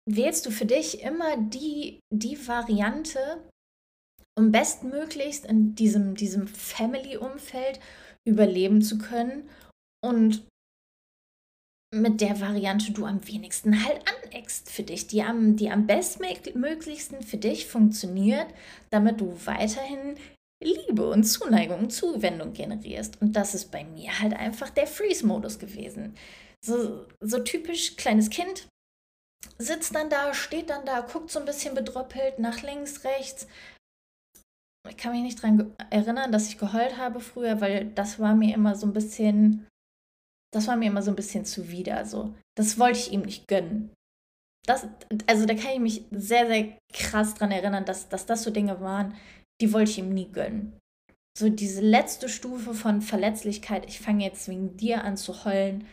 wählst 0.08 0.46
du 0.46 0.50
für 0.50 0.66
dich 0.66 1.02
immer 1.02 1.36
die, 1.36 2.00
die 2.12 2.48
Variante, 2.48 3.48
um 4.40 4.52
bestmöglichst 4.52 5.44
in 5.44 5.74
diesem, 5.74 6.14
diesem 6.14 6.48
Family-Umfeld 6.48 7.78
überleben 8.26 8.80
zu 8.80 8.98
können 8.98 9.48
und 10.02 10.46
mit 11.94 12.20
der 12.20 12.40
Variante 12.40 12.92
du 12.92 13.04
am 13.04 13.26
wenigsten 13.26 13.84
halt 13.84 14.02
aneckst 14.24 14.70
für 14.70 14.82
dich, 14.82 15.08
die 15.08 15.22
am, 15.22 15.56
die 15.56 15.70
am 15.70 15.86
bestmöglichsten 15.86 17.22
für 17.22 17.36
dich 17.36 17.66
funktioniert, 17.66 18.46
damit 18.90 19.20
du 19.20 19.34
weiterhin 19.44 20.16
Liebe 20.62 21.08
und 21.10 21.24
Zuneigung 21.24 21.80
und 21.80 21.90
Zuwendung 21.90 22.52
generierst. 22.52 23.20
Und 23.20 23.34
das 23.34 23.54
ist 23.54 23.70
bei 23.70 23.84
mir 23.84 24.20
halt 24.20 24.34
einfach 24.34 24.70
der 24.70 24.86
Freeze-Modus 24.86 25.58
gewesen. 25.58 26.14
So, 26.64 27.06
so 27.20 27.40
typisch 27.40 27.96
kleines 27.96 28.30
Kind 28.30 28.68
sitzt 29.58 29.94
dann 29.94 30.10
da, 30.10 30.32
steht 30.32 30.70
dann 30.70 30.86
da, 30.86 31.00
guckt 31.00 31.30
so 31.30 31.40
ein 31.40 31.46
bisschen 31.46 31.74
bedröppelt 31.74 32.38
nach 32.38 32.62
links, 32.62 33.04
rechts. 33.04 33.46
Ich 34.88 34.96
kann 34.96 35.12
mich 35.12 35.22
nicht 35.22 35.42
daran 35.42 35.74
erinnern, 35.90 36.32
dass 36.32 36.48
ich 36.48 36.58
geheult 36.58 36.96
habe 36.96 37.20
früher, 37.20 37.60
weil 37.60 37.86
das 37.90 38.18
war 38.18 38.34
mir 38.34 38.54
immer 38.54 38.74
so 38.74 38.86
ein 38.86 38.92
bisschen 38.92 39.66
das 40.52 40.66
war 40.66 40.76
mir 40.76 40.86
immer 40.86 41.02
so 41.02 41.10
ein 41.10 41.16
bisschen 41.16 41.44
zuwider. 41.44 42.04
So. 42.04 42.34
Das 42.56 42.78
wollte 42.78 42.98
ich 42.98 43.12
ihm 43.12 43.22
nicht 43.22 43.48
gönnen. 43.48 43.90
Das, 44.66 44.86
also 45.26 45.46
da 45.46 45.54
kann 45.54 45.72
ich 45.72 45.80
mich 45.80 46.04
sehr, 46.10 46.46
sehr 46.46 46.76
krass 46.92 47.34
dran 47.34 47.50
erinnern, 47.50 47.84
dass, 47.84 48.08
dass 48.08 48.26
das 48.26 48.42
so 48.42 48.50
Dinge 48.50 48.80
waren, 48.80 49.14
die 49.60 49.72
wollte 49.72 49.90
ich 49.90 49.98
ihm 49.98 50.12
nie 50.12 50.30
gönnen. 50.30 50.78
So 51.38 51.48
diese 51.48 51.80
letzte 51.80 52.28
Stufe 52.28 52.74
von 52.74 53.00
Verletzlichkeit, 53.00 53.86
ich 53.88 54.00
fange 54.00 54.24
jetzt 54.24 54.48
wegen 54.48 54.76
dir 54.76 55.04
an 55.04 55.16
zu 55.16 55.44
heulen, 55.44 55.86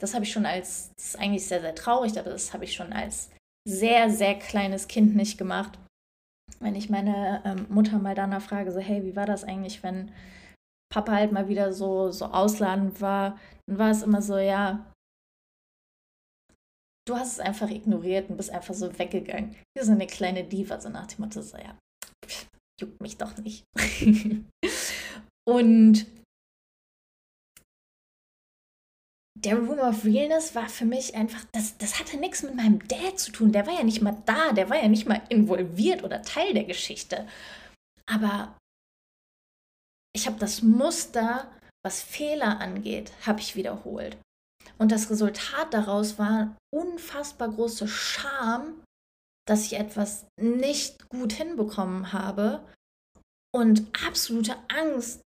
das 0.00 0.14
habe 0.14 0.24
ich 0.24 0.32
schon 0.32 0.46
als, 0.46 0.92
das 0.96 1.08
ist 1.08 1.18
eigentlich 1.18 1.46
sehr, 1.46 1.60
sehr 1.60 1.74
traurig, 1.74 2.18
aber 2.18 2.30
das 2.30 2.52
habe 2.52 2.64
ich 2.64 2.74
schon 2.74 2.92
als 2.92 3.30
sehr, 3.68 4.10
sehr 4.10 4.38
kleines 4.38 4.88
Kind 4.88 5.16
nicht 5.16 5.38
gemacht. 5.38 5.78
Wenn 6.60 6.74
ich 6.74 6.90
meine 6.90 7.42
ähm, 7.44 7.66
Mutter 7.68 7.98
mal 7.98 8.14
danach 8.14 8.42
frage, 8.42 8.72
so, 8.72 8.80
hey, 8.80 9.04
wie 9.04 9.16
war 9.16 9.26
das 9.26 9.44
eigentlich, 9.44 9.82
wenn 9.82 10.12
Papa 10.92 11.12
halt 11.12 11.32
mal 11.32 11.48
wieder 11.48 11.72
so, 11.72 12.10
so 12.10 12.26
ausladend 12.26 13.00
war, 13.00 13.38
dann 13.66 13.78
war 13.78 13.90
es 13.90 14.02
immer 14.02 14.22
so, 14.22 14.38
ja, 14.38 14.92
du 17.06 17.16
hast 17.16 17.32
es 17.32 17.40
einfach 17.40 17.70
ignoriert 17.70 18.30
und 18.30 18.36
bist 18.36 18.50
einfach 18.50 18.74
so 18.74 18.98
weggegangen. 18.98 19.54
Wie 19.76 19.84
so 19.84 19.92
eine 19.92 20.06
kleine 20.06 20.44
Diva, 20.44 20.80
so 20.80 20.88
nach 20.88 21.06
dem 21.06 21.24
Motto, 21.24 21.42
so, 21.42 21.56
ja, 21.56 21.78
juckt 22.80 23.00
mich 23.00 23.16
doch 23.16 23.36
nicht. 23.38 23.64
und 25.48 26.06
der 29.44 29.56
Room 29.56 29.78
of 29.78 30.04
Realness 30.04 30.54
war 30.54 30.68
für 30.68 30.86
mich 30.86 31.14
einfach, 31.14 31.44
das, 31.52 31.76
das 31.76 31.98
hatte 31.98 32.16
nichts 32.16 32.42
mit 32.42 32.54
meinem 32.54 32.86
Dad 32.88 33.18
zu 33.18 33.32
tun. 33.32 33.52
Der 33.52 33.66
war 33.66 33.74
ja 33.74 33.84
nicht 33.84 34.00
mal 34.00 34.16
da, 34.24 34.52
der 34.52 34.70
war 34.70 34.80
ja 34.80 34.88
nicht 34.88 35.06
mal 35.06 35.20
involviert 35.28 36.02
oder 36.04 36.22
Teil 36.22 36.54
der 36.54 36.64
Geschichte. 36.64 37.28
Aber 38.06 38.56
ich 40.14 40.26
habe 40.26 40.38
das 40.38 40.62
Muster, 40.62 41.50
was 41.84 42.02
Fehler 42.02 42.60
angeht, 42.60 43.12
habe 43.26 43.40
ich 43.40 43.56
wiederholt. 43.56 44.16
Und 44.78 44.90
das 44.90 45.10
Resultat 45.10 45.72
daraus 45.74 46.18
war 46.18 46.56
unfassbar 46.74 47.50
große 47.50 47.88
Scham, 47.88 48.82
dass 49.46 49.66
ich 49.66 49.74
etwas 49.74 50.26
nicht 50.40 51.08
gut 51.10 51.34
hinbekommen 51.34 52.12
habe 52.12 52.66
und 53.54 53.86
absolute 54.06 54.56
Angst 54.68 55.20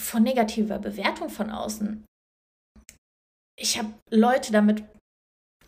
vor 0.00 0.20
negativer 0.20 0.78
Bewertung 0.78 1.28
von 1.28 1.50
außen. 1.50 2.04
Ich 3.60 3.78
habe 3.78 3.92
Leute 4.10 4.52
damit 4.52 4.82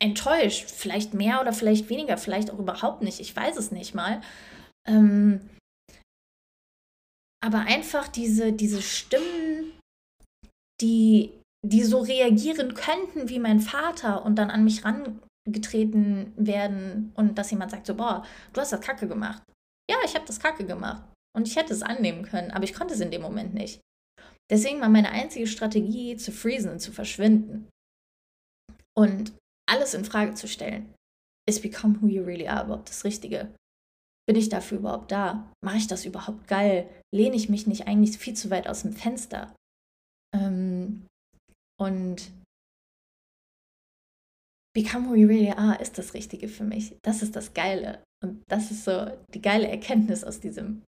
enttäuscht, 0.03 0.69
vielleicht 0.69 1.15
mehr 1.15 1.41
oder 1.41 1.53
vielleicht 1.53 1.89
weniger, 1.89 2.19
vielleicht 2.19 2.51
auch 2.51 2.59
überhaupt 2.59 3.03
nicht, 3.03 3.21
ich 3.21 3.35
weiß 3.35 3.57
es 3.57 3.71
nicht 3.71 3.95
mal. 3.95 4.21
Ähm, 4.89 5.49
aber 7.45 7.61
einfach 7.61 8.09
diese, 8.09 8.53
diese 8.53 8.83
Stimmen, 8.83 9.79
die, 10.81 11.33
die 11.65 11.85
so 11.85 12.01
reagieren 12.01 12.75
könnten 12.75 13.29
wie 13.29 13.39
mein 13.39 13.61
Vater 13.61 14.25
und 14.25 14.37
dann 14.37 14.51
an 14.51 14.65
mich 14.65 14.85
rangetreten 14.85 16.33
werden 16.37 17.13
und 17.15 17.39
dass 17.39 17.51
jemand 17.53 17.71
sagt 17.71 17.87
so, 17.87 17.95
boah, 17.95 18.25
du 18.53 18.61
hast 18.61 18.73
das 18.73 18.81
Kacke 18.81 19.07
gemacht. 19.07 19.43
Ja, 19.89 19.99
ich 20.05 20.15
habe 20.15 20.27
das 20.27 20.41
Kacke 20.41 20.65
gemacht 20.65 21.05
und 21.37 21.47
ich 21.47 21.57
hätte 21.57 21.73
es 21.73 21.83
annehmen 21.83 22.25
können, 22.25 22.51
aber 22.51 22.65
ich 22.65 22.75
konnte 22.75 22.95
es 22.95 23.01
in 23.01 23.11
dem 23.11 23.23
Moment 23.23 23.55
nicht. 23.55 23.81
Deswegen 24.51 24.81
war 24.81 24.89
meine 24.89 25.11
einzige 25.11 25.47
Strategie 25.47 26.17
zu 26.17 26.33
freezen 26.33 26.71
und 26.71 26.81
zu 26.81 26.93
verschwinden 26.93 27.69
und 28.97 29.33
alles 29.69 29.95
in 29.95 30.05
Frage 30.05 30.35
zu 30.35 30.49
stellen. 30.49 30.95
Ist 31.49 31.63
Become 31.63 32.01
Who 32.01 32.07
You 32.07 32.25
Really 32.25 32.49
Are 32.49 32.65
überhaupt 32.65 32.89
das 32.89 33.05
Richtige? 33.05 33.55
Bin 34.29 34.37
ich 34.37 34.49
dafür 34.49 34.79
überhaupt 34.79 35.11
da? 35.11 35.53
Mache 35.65 35.79
ich 35.79 35.89
das 35.89 36.05
überhaupt 36.05 36.47
geil? 36.47 36.89
Lehne 37.15 37.37
ich 37.37 37.49
mich 37.49 37.67
nicht 37.67 37.87
eigentlich 37.87 38.17
viel 38.17 38.35
zu 38.35 38.51
weit 38.51 38.69
aus 38.69 38.83
dem 38.83 38.93
Fenster? 38.93 39.55
Ähm, 40.35 41.07
und 41.81 42.31
Become 44.75 45.09
Who 45.09 45.15
You 45.15 45.29
Really 45.29 45.51
Are 45.51 45.81
ist 45.81 45.99
das 45.99 46.15
Richtige 46.15 46.49
für 46.49 46.65
mich. 46.65 46.97
Das 47.03 47.23
ist 47.23 47.35
das 47.37 47.53
Geile. 47.53 48.03
Und 48.23 48.43
das 48.49 48.71
ist 48.71 48.85
so 48.85 49.07
die 49.35 49.43
geile 49.43 49.69
Erkenntnis 49.69 50.23
aus 50.23 50.41
diesem 50.41 50.83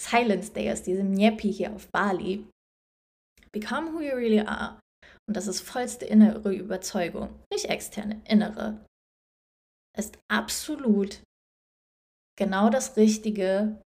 Silence 0.00 0.52
Day, 0.52 0.70
aus 0.70 0.82
diesem 0.82 1.12
Nyepi 1.12 1.52
hier 1.52 1.74
auf 1.74 1.88
Bali. 1.90 2.46
Become 3.52 3.92
Who 3.92 4.00
You 4.00 4.14
Really 4.14 4.40
Are. 4.40 4.78
Und 5.28 5.36
das 5.36 5.46
ist 5.46 5.60
vollste 5.60 6.06
innere 6.06 6.54
Überzeugung, 6.54 7.38
nicht 7.52 7.66
externe, 7.66 8.20
innere. 8.26 8.82
Ist 9.96 10.18
absolut 10.28 11.22
genau 12.38 12.70
das 12.70 12.96
richtige 12.96 13.82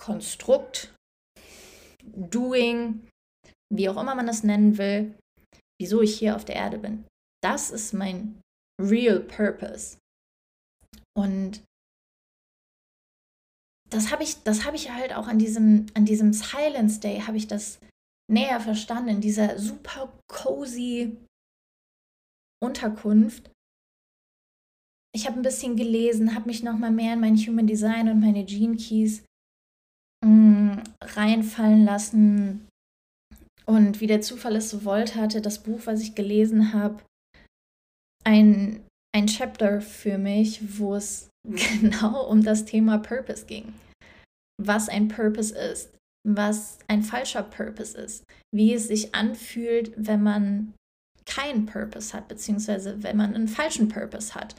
Konstrukt, 0.00 0.94
Doing, 2.02 3.06
wie 3.70 3.88
auch 3.90 4.00
immer 4.00 4.14
man 4.14 4.26
das 4.26 4.44
nennen 4.44 4.78
will, 4.78 5.14
wieso 5.78 6.00
ich 6.00 6.18
hier 6.18 6.36
auf 6.36 6.44
der 6.46 6.56
Erde 6.56 6.78
bin. 6.78 7.04
Das 7.42 7.70
ist 7.70 7.92
mein 7.92 8.40
real 8.80 9.20
purpose. 9.20 9.98
Und 11.14 11.62
das 13.90 14.10
habe 14.10 14.22
ich, 14.22 14.42
das 14.42 14.64
ich 14.76 14.90
halt 14.90 15.14
auch 15.14 15.26
an 15.26 15.38
diesem, 15.38 15.86
an 15.94 16.06
diesem 16.06 16.32
Silence 16.32 17.00
Day, 17.00 17.20
habe 17.20 17.36
ich 17.36 17.46
das 17.46 17.78
näher 18.30 18.60
verstanden, 18.60 19.08
in 19.08 19.20
dieser 19.20 19.58
super 19.58 20.12
cozy 20.28 21.16
Unterkunft, 22.62 23.50
ich 25.14 25.26
habe 25.26 25.36
ein 25.38 25.42
bisschen 25.42 25.76
gelesen, 25.76 26.34
habe 26.34 26.46
mich 26.46 26.62
nochmal 26.62 26.90
mehr 26.90 27.14
in 27.14 27.20
mein 27.20 27.36
Human 27.36 27.66
Design 27.66 28.08
und 28.08 28.20
meine 28.20 28.44
Gene 28.44 28.76
Keys 28.76 29.24
mh, 30.24 30.28
mm, 30.28 30.82
reinfallen 31.02 31.84
lassen. 31.84 32.68
Und 33.66 34.00
wie 34.00 34.06
der 34.06 34.20
Zufall 34.20 34.56
es 34.56 34.70
so 34.70 34.84
wollte, 34.84 35.16
hatte 35.16 35.40
das 35.40 35.62
Buch, 35.62 35.80
was 35.84 36.00
ich 36.02 36.14
gelesen 36.14 36.72
habe, 36.72 37.02
ein, 38.24 38.84
ein 39.14 39.26
Chapter 39.26 39.80
für 39.80 40.18
mich, 40.18 40.78
wo 40.78 40.94
es 40.94 41.30
genau 41.44 42.28
um 42.28 42.42
das 42.42 42.64
Thema 42.64 42.98
Purpose 42.98 43.46
ging. 43.46 43.74
Was 44.60 44.88
ein 44.88 45.08
Purpose 45.08 45.56
ist, 45.56 45.97
was 46.36 46.78
ein 46.88 47.02
falscher 47.02 47.42
Purpose 47.42 47.96
ist, 47.96 48.24
wie 48.54 48.74
es 48.74 48.88
sich 48.88 49.14
anfühlt, 49.14 49.92
wenn 49.96 50.22
man 50.22 50.74
keinen 51.26 51.66
Purpose 51.66 52.16
hat, 52.16 52.28
beziehungsweise 52.28 53.02
wenn 53.02 53.16
man 53.16 53.34
einen 53.34 53.48
falschen 53.48 53.88
Purpose 53.88 54.34
hat. 54.34 54.54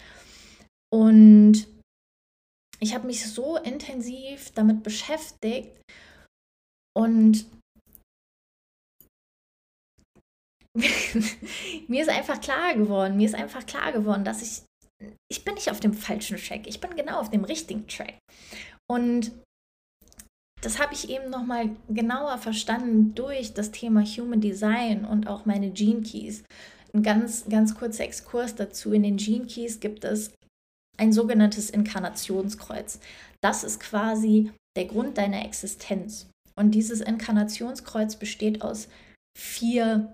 Und 0.94 1.68
ich 2.80 2.94
habe 2.94 3.08
mich 3.08 3.26
so 3.26 3.58
intensiv 3.58 4.52
damit 4.52 4.84
beschäftigt 4.84 5.82
und 6.98 7.46
mir 11.88 12.02
ist 12.02 12.10
einfach 12.10 12.40
klar 12.40 12.76
geworden, 12.76 13.18
mir 13.18 13.26
ist 13.26 13.36
einfach 13.36 13.66
klar 13.66 13.92
geworden, 13.92 14.24
dass 14.24 14.42
ich, 14.42 14.64
ich 15.32 15.44
bin 15.44 15.56
nicht 15.56 15.70
auf 15.70 15.80
dem 15.80 15.94
falschen 15.94 16.38
Track, 16.38 16.68
ich 16.68 16.80
bin 16.80 16.96
genau 16.96 17.20
auf 17.20 17.30
dem 17.30 17.44
richtigen 17.44 17.88
Track. 17.88 18.18
Und 18.90 19.32
das 20.62 20.80
habe 20.80 20.94
ich 20.94 21.10
eben 21.10 21.30
nochmal 21.30 21.70
genauer 21.90 22.38
verstanden 22.38 23.16
durch 23.16 23.54
das 23.54 23.72
Thema 23.72 24.04
Human 24.04 24.42
Design 24.42 25.06
und 25.06 25.28
auch 25.28 25.46
meine 25.46 25.72
Gene 25.72 26.02
Keys. 26.02 26.44
Ein 26.94 27.04
ganz, 27.04 27.46
ganz 27.48 27.76
kurzer 27.76 28.04
Exkurs 28.04 28.56
dazu. 28.56 28.92
In 28.92 29.04
den 29.04 29.18
Gene 29.18 29.46
Keys 29.46 29.80
gibt 29.80 30.04
es 30.04 30.32
ein 30.98 31.14
sogenanntes 31.14 31.70
Inkarnationskreuz. 31.70 33.00
Das 33.42 33.64
ist 33.64 33.80
quasi 33.80 34.52
der 34.76 34.86
Grund 34.86 35.18
deiner 35.18 35.46
Existenz. 35.46 36.28
Und 36.58 36.72
dieses 36.72 37.00
Inkarnationskreuz 37.00 38.18
besteht 38.18 38.62
aus 38.62 38.90
vier 39.38 40.14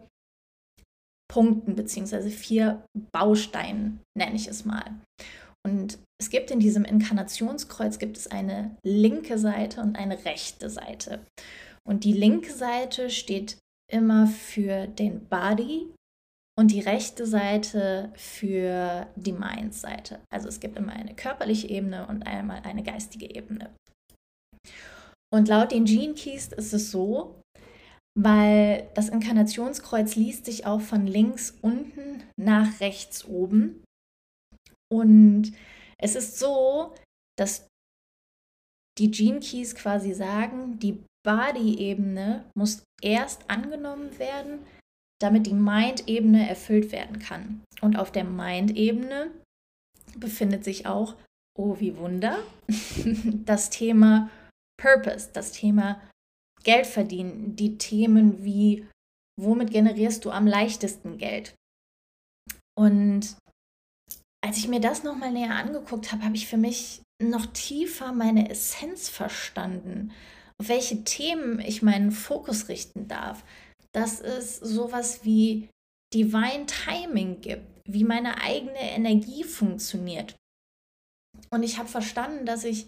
Punkten 1.28 1.76
beziehungsweise 1.76 2.30
vier 2.30 2.86
Bausteinen, 3.12 4.00
nenne 4.16 4.36
ich 4.36 4.48
es 4.48 4.64
mal. 4.64 4.94
Und 5.66 5.98
es 6.22 6.30
gibt 6.30 6.52
in 6.52 6.60
diesem 6.60 6.86
Inkarnationskreuz 6.86 7.98
gibt 7.98 8.18
es 8.18 8.28
eine 8.28 8.78
linke 8.86 9.40
Seite 9.40 9.82
und 9.82 9.98
eine 9.98 10.24
rechte 10.24 10.70
Seite. 10.70 11.26
Und 11.88 12.04
die 12.04 12.14
linke 12.14 12.54
Seite 12.54 13.10
steht 13.10 13.58
immer 13.92 14.28
für 14.28 14.86
den 14.86 15.26
Body 15.26 15.88
und 16.58 16.70
die 16.70 16.82
rechte 16.82 17.26
Seite 17.26 18.12
für 18.16 19.08
die 19.16 19.34
Mind-Seite. 19.34 20.20
Also 20.32 20.48
es 20.48 20.60
gibt 20.60 20.78
immer 20.78 20.94
eine 20.94 21.16
körperliche 21.16 21.68
Ebene 21.68 22.08
und 22.08 22.28
einmal 22.28 22.62
eine 22.64 22.84
geistige 22.84 23.34
Ebene. 23.36 23.72
Und 25.34 25.48
laut 25.48 25.72
den 25.72 25.86
Gene 25.86 26.14
Keys 26.14 26.48
ist 26.48 26.74
es 26.74 26.92
so, 26.92 27.42
weil 28.18 28.88
das 28.94 29.10
Inkarnationskreuz 29.10 30.16
liest 30.16 30.46
sich 30.46 30.66
auch 30.66 30.82
von 30.82 31.08
links 31.08 31.58
unten 31.62 32.24
nach 32.38 32.80
rechts 32.80 33.26
oben. 33.26 33.84
Und 35.00 35.54
es 35.98 36.16
ist 36.16 36.40
so, 36.40 36.94
dass 37.38 37.68
die 38.98 39.12
Gene 39.12 39.40
Keys 39.40 39.76
quasi 39.76 40.14
sagen, 40.14 40.80
die 40.80 41.04
Body-Ebene 41.26 42.46
muss 42.56 42.84
erst 43.02 43.50
angenommen 43.50 44.18
werden, 44.20 44.60
damit 45.22 45.48
die 45.48 45.54
Mind-Ebene 45.54 46.48
erfüllt 46.48 46.92
werden 46.92 47.20
kann. 47.20 47.64
Und 47.82 47.98
auf 47.98 48.12
der 48.12 48.24
Mind-Ebene 48.24 49.32
befindet 50.18 50.64
sich 50.64 50.86
auch, 50.86 51.16
oh 51.58 51.80
wie 51.80 51.98
Wunder, 51.98 52.44
das 53.46 53.70
Thema 53.70 54.30
Purpose, 54.78 55.30
das 55.34 55.52
Thema 55.52 56.02
Geld 56.64 56.86
verdienen, 56.86 57.56
die 57.56 57.78
Themen 57.78 58.44
wie, 58.44 58.88
womit 59.40 59.72
generierst 59.72 60.26
du 60.26 60.32
am 60.32 60.48
leichtesten 60.48 61.18
Geld? 61.18 61.54
Und 62.78 63.38
als 64.46 64.58
ich 64.58 64.68
mir 64.68 64.80
das 64.80 65.04
nochmal 65.04 65.32
näher 65.32 65.56
angeguckt 65.56 66.12
habe, 66.12 66.24
habe 66.24 66.36
ich 66.36 66.46
für 66.46 66.58
mich 66.58 67.02
noch 67.20 67.48
tiefer 67.48 68.14
meine 68.14 68.52
Essenz 68.52 69.10
verstanden, 69.10 70.12
auf 70.62 70.70
welche 70.70 71.04
Themen 71.04 71.60
ich 71.60 71.82
meinen 71.82 72.12
Fokus 72.12 72.70
richten 72.70 73.08
darf. 73.08 73.44
Dass 73.92 74.22
es 74.22 74.58
sowas 74.58 75.22
wie 75.24 75.70
Divine 76.14 76.68
Timing 76.68 77.42
gibt, 77.42 77.66
wie 77.88 78.04
meine 78.04 78.40
eigene 78.42 78.92
Energie 78.92 79.44
funktioniert. 79.44 80.36
Und 81.50 81.64
ich 81.64 81.80
habe 81.80 81.90
verstanden, 81.90 82.46
dass 82.46 82.66
ich 82.66 82.88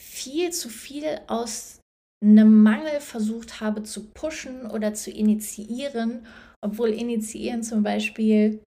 viel 0.00 0.52
zu 0.52 0.68
viel 0.68 1.20
aus 1.26 1.80
einem 2.22 2.62
Mangel 2.62 3.00
versucht 3.00 3.60
habe 3.60 3.82
zu 3.82 4.12
pushen 4.12 4.70
oder 4.70 4.94
zu 4.94 5.10
initiieren, 5.10 6.24
obwohl 6.64 6.90
initiieren 6.90 7.64
zum 7.64 7.82
Beispiel 7.82 8.62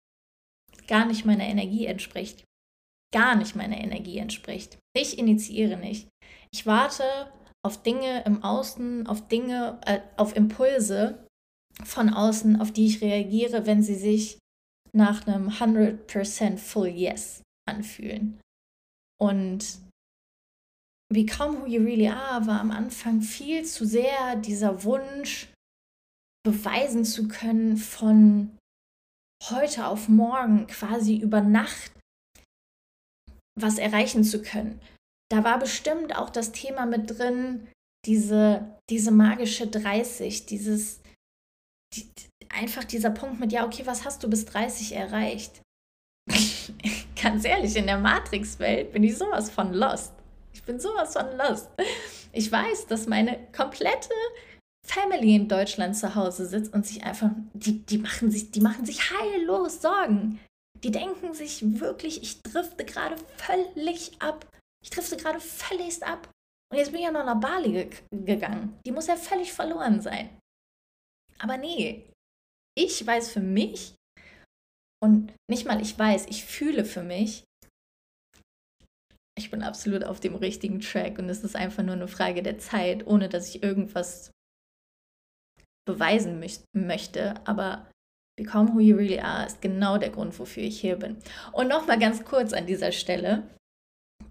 gar 0.88 1.06
nicht 1.06 1.26
meiner 1.26 1.46
Energie 1.46 1.86
entspricht. 1.86 2.44
Gar 3.14 3.36
nicht 3.36 3.56
meiner 3.56 3.78
Energie 3.78 4.18
entspricht. 4.18 4.78
Ich 4.96 5.18
initiiere 5.18 5.78
nicht. 5.78 6.10
Ich 6.52 6.66
warte 6.66 7.32
auf 7.66 7.82
Dinge 7.84 8.24
im 8.26 8.44
Außen, 8.44 9.08
auf 9.08 9.28
Dinge, 9.28 9.80
äh, 9.86 10.00
auf 10.18 10.36
Impulse 10.36 11.26
von 11.84 12.10
außen, 12.10 12.60
auf 12.60 12.72
die 12.72 12.88
ich 12.88 13.02
reagiere, 13.02 13.66
wenn 13.66 13.82
sie 13.82 13.96
sich 13.96 14.40
nach 14.94 15.28
einem 15.28 15.50
100% 15.50 16.58
Full 16.58 16.88
Yes 16.88 17.44
anfühlen. 17.68 18.40
Und 19.20 19.80
Become 21.10 21.62
Who 21.62 21.66
You 21.68 21.84
Really 21.84 22.10
Are 22.10 22.46
war 22.48 22.60
am 22.60 22.72
Anfang 22.72 23.22
viel 23.22 23.64
zu 23.64 23.86
sehr 23.86 24.36
dieser 24.36 24.84
Wunsch, 24.84 25.50
beweisen 26.44 27.06
zu 27.06 27.28
können 27.28 27.78
von 27.78 28.57
heute 29.44 29.88
auf 29.88 30.08
morgen, 30.10 30.68
quasi 30.68 31.18
über 31.18 31.42
Nacht, 31.42 31.92
was 33.60 33.78
erreichen 33.78 34.24
zu 34.24 34.42
können. 34.42 34.82
Da 35.30 35.44
war 35.44 35.60
bestimmt 35.60 36.16
auch 36.16 36.30
das 36.30 36.52
Thema 36.52 36.86
mit 36.86 37.18
drin, 37.18 37.68
diese, 38.06 38.80
diese 38.90 39.12
magische 39.12 39.68
30, 39.68 40.46
dieses, 40.46 41.02
die, 41.94 42.10
einfach 42.50 42.84
dieser 42.84 43.10
Punkt 43.10 43.40
mit, 43.40 43.52
ja, 43.52 43.66
okay, 43.66 43.86
was 43.86 44.06
hast 44.06 44.24
du 44.24 44.30
bis 44.30 44.46
30 44.46 44.94
erreicht? 44.94 45.62
Ganz 47.22 47.46
ehrlich, 47.46 47.76
in 47.76 47.88
der 47.88 47.98
Matrix-Welt 47.98 48.92
bin 48.92 49.04
ich 49.04 49.18
sowas 49.18 49.50
von 49.50 49.74
lost. 49.74 50.14
Ich 50.54 50.64
bin 50.64 50.80
sowas 50.80 51.14
von 51.14 51.36
lost. 51.38 51.70
Ich 52.32 52.52
weiß, 52.52 52.88
dass 52.88 53.08
meine 53.08 53.48
komplette 53.56 54.14
Family 54.88 55.36
in 55.36 55.48
Deutschland 55.48 55.96
zu 55.96 56.16
Hause 56.16 56.46
sitzt 56.46 56.74
und 56.74 56.86
sich 56.86 57.04
einfach, 57.04 57.30
die, 57.54 57.86
die, 57.86 57.98
machen, 57.98 58.32
sich, 58.32 58.52
die 58.52 58.62
machen 58.62 58.86
sich 58.86 59.12
heillos 59.12 59.82
Sorgen. 59.82 60.40
Die 60.84 60.92
denken 60.92 61.34
sich 61.34 61.80
wirklich, 61.80 62.22
ich 62.22 62.42
drifte 62.42 62.86
gerade 62.86 63.16
völlig 63.38 64.22
ab. 64.22 64.48
Ich 64.84 64.90
drifte 64.90 65.18
gerade 65.18 65.40
völligst 65.40 66.04
ab. 66.04 66.30
Und 66.72 66.78
jetzt 66.78 66.92
bin 66.92 67.00
ich 67.00 67.06
ja 67.06 67.12
noch 67.12 67.26
nach 67.26 67.40
Bali 67.40 67.72
ge 67.72 67.90
gegangen. 68.12 68.78
Die 68.86 68.92
muss 68.92 69.08
ja 69.08 69.16
völlig 69.16 69.52
verloren 69.52 70.02
sein. 70.02 70.30
Aber 71.40 71.58
nee, 71.58 72.10
ich 72.78 73.06
weiß 73.06 73.32
für 73.32 73.42
mich 73.42 73.96
und 75.04 75.34
nicht 75.50 75.66
mal 75.66 75.82
ich 75.82 75.98
weiß, 75.98 76.26
ich 76.30 76.46
fühle 76.46 76.86
für 76.86 77.04
mich, 77.04 77.44
ich 79.38 79.52
bin 79.52 79.62
absolut 79.62 80.04
auf 80.04 80.20
dem 80.20 80.36
richtigen 80.36 80.80
Track 80.80 81.20
und 81.20 81.30
es 81.30 81.44
ist 81.44 81.56
einfach 81.56 81.84
nur 81.84 81.94
eine 81.94 82.08
Frage 82.08 82.42
der 82.42 82.58
Zeit, 82.58 83.06
ohne 83.06 83.30
dass 83.30 83.50
ich 83.50 83.62
irgendwas 83.62 84.32
beweisen 85.88 86.40
möcht 86.40 86.64
möchte. 86.74 87.34
Aber 87.46 87.90
Become 88.38 88.74
Who 88.74 88.80
You 88.80 88.98
Really 88.98 89.20
Are 89.20 89.48
ist 89.48 89.62
genau 89.62 89.98
der 89.98 90.12
Grund, 90.12 90.38
wofür 90.38 90.62
ich 90.62 90.80
hier 90.80 90.98
bin. 90.98 91.18
Und 91.54 91.68
nochmal 91.68 91.98
ganz 91.98 92.24
kurz 92.24 92.54
an 92.54 92.68
dieser 92.68 92.92
Stelle. 92.92 93.44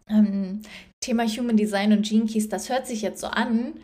Ähm, 0.09 0.63
Thema 1.03 1.27
Human 1.27 1.57
Design 1.57 1.93
und 1.93 2.07
Gene 2.07 2.27
Keys, 2.27 2.49
das 2.49 2.69
hört 2.69 2.87
sich 2.87 3.03
jetzt 3.03 3.21
so 3.21 3.27
an, 3.27 3.75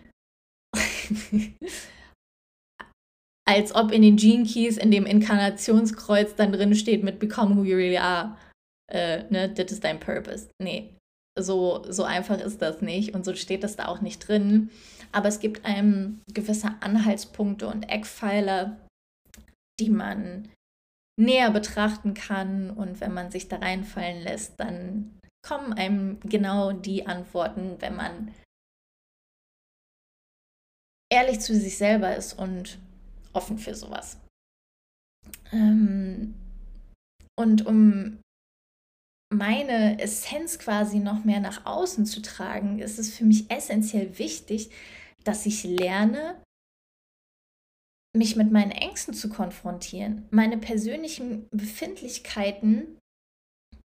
als 3.48 3.74
ob 3.74 3.90
in 3.90 4.02
den 4.02 4.16
Gene 4.16 4.44
Keys 4.44 4.76
in 4.76 4.92
dem 4.92 5.04
Inkarnationskreuz 5.04 6.36
dann 6.36 6.52
drin 6.52 6.76
steht 6.76 7.02
mit 7.02 7.18
Become 7.18 7.56
Who 7.56 7.64
You 7.64 7.76
Really 7.76 7.98
Are. 7.98 8.38
Äh, 8.90 9.24
ne, 9.30 9.48
das 9.48 9.72
ist 9.72 9.82
dein 9.82 9.98
Purpose. 9.98 10.48
Nee, 10.62 10.94
so, 11.38 11.84
so 11.88 12.04
einfach 12.04 12.38
ist 12.40 12.62
das 12.62 12.82
nicht 12.82 13.14
und 13.14 13.24
so 13.24 13.34
steht 13.34 13.64
das 13.64 13.76
da 13.76 13.86
auch 13.86 14.00
nicht 14.00 14.26
drin. 14.28 14.70
Aber 15.12 15.28
es 15.28 15.40
gibt 15.40 15.64
einem 15.64 16.22
gewisse 16.32 16.74
Anhaltspunkte 16.80 17.68
und 17.68 17.84
Eckpfeiler, 17.90 18.78
die 19.78 19.90
man 19.90 20.48
näher 21.20 21.50
betrachten 21.50 22.14
kann. 22.14 22.70
Und 22.70 23.00
wenn 23.00 23.12
man 23.12 23.30
sich 23.30 23.48
da 23.48 23.56
reinfallen 23.56 24.22
lässt, 24.22 24.58
dann 24.58 25.18
kommen 25.46 25.72
einem 25.72 26.18
genau 26.20 26.72
die 26.72 27.06
Antworten, 27.06 27.76
wenn 27.80 27.96
man 27.96 28.34
ehrlich 31.12 31.40
zu 31.40 31.54
sich 31.54 31.76
selber 31.76 32.16
ist 32.16 32.32
und 32.32 32.78
offen 33.34 33.58
für 33.58 33.74
sowas. 33.74 34.18
Ähm, 35.52 36.34
und 37.38 37.66
um 37.66 38.18
meine 39.32 40.00
Essenz 40.00 40.58
quasi 40.58 40.98
noch 40.98 41.24
mehr 41.24 41.40
nach 41.40 41.66
außen 41.66 42.06
zu 42.06 42.22
tragen, 42.22 42.78
ist 42.78 42.98
es 42.98 43.14
für 43.14 43.24
mich 43.24 43.50
essentiell 43.50 44.18
wichtig, 44.18 44.70
dass 45.24 45.46
ich 45.46 45.64
lerne, 45.64 46.42
mich 48.16 48.36
mit 48.36 48.52
meinen 48.52 48.72
Ängsten 48.72 49.14
zu 49.14 49.28
konfrontieren, 49.28 50.26
meine 50.30 50.58
persönlichen 50.58 51.48
Befindlichkeiten 51.50 52.98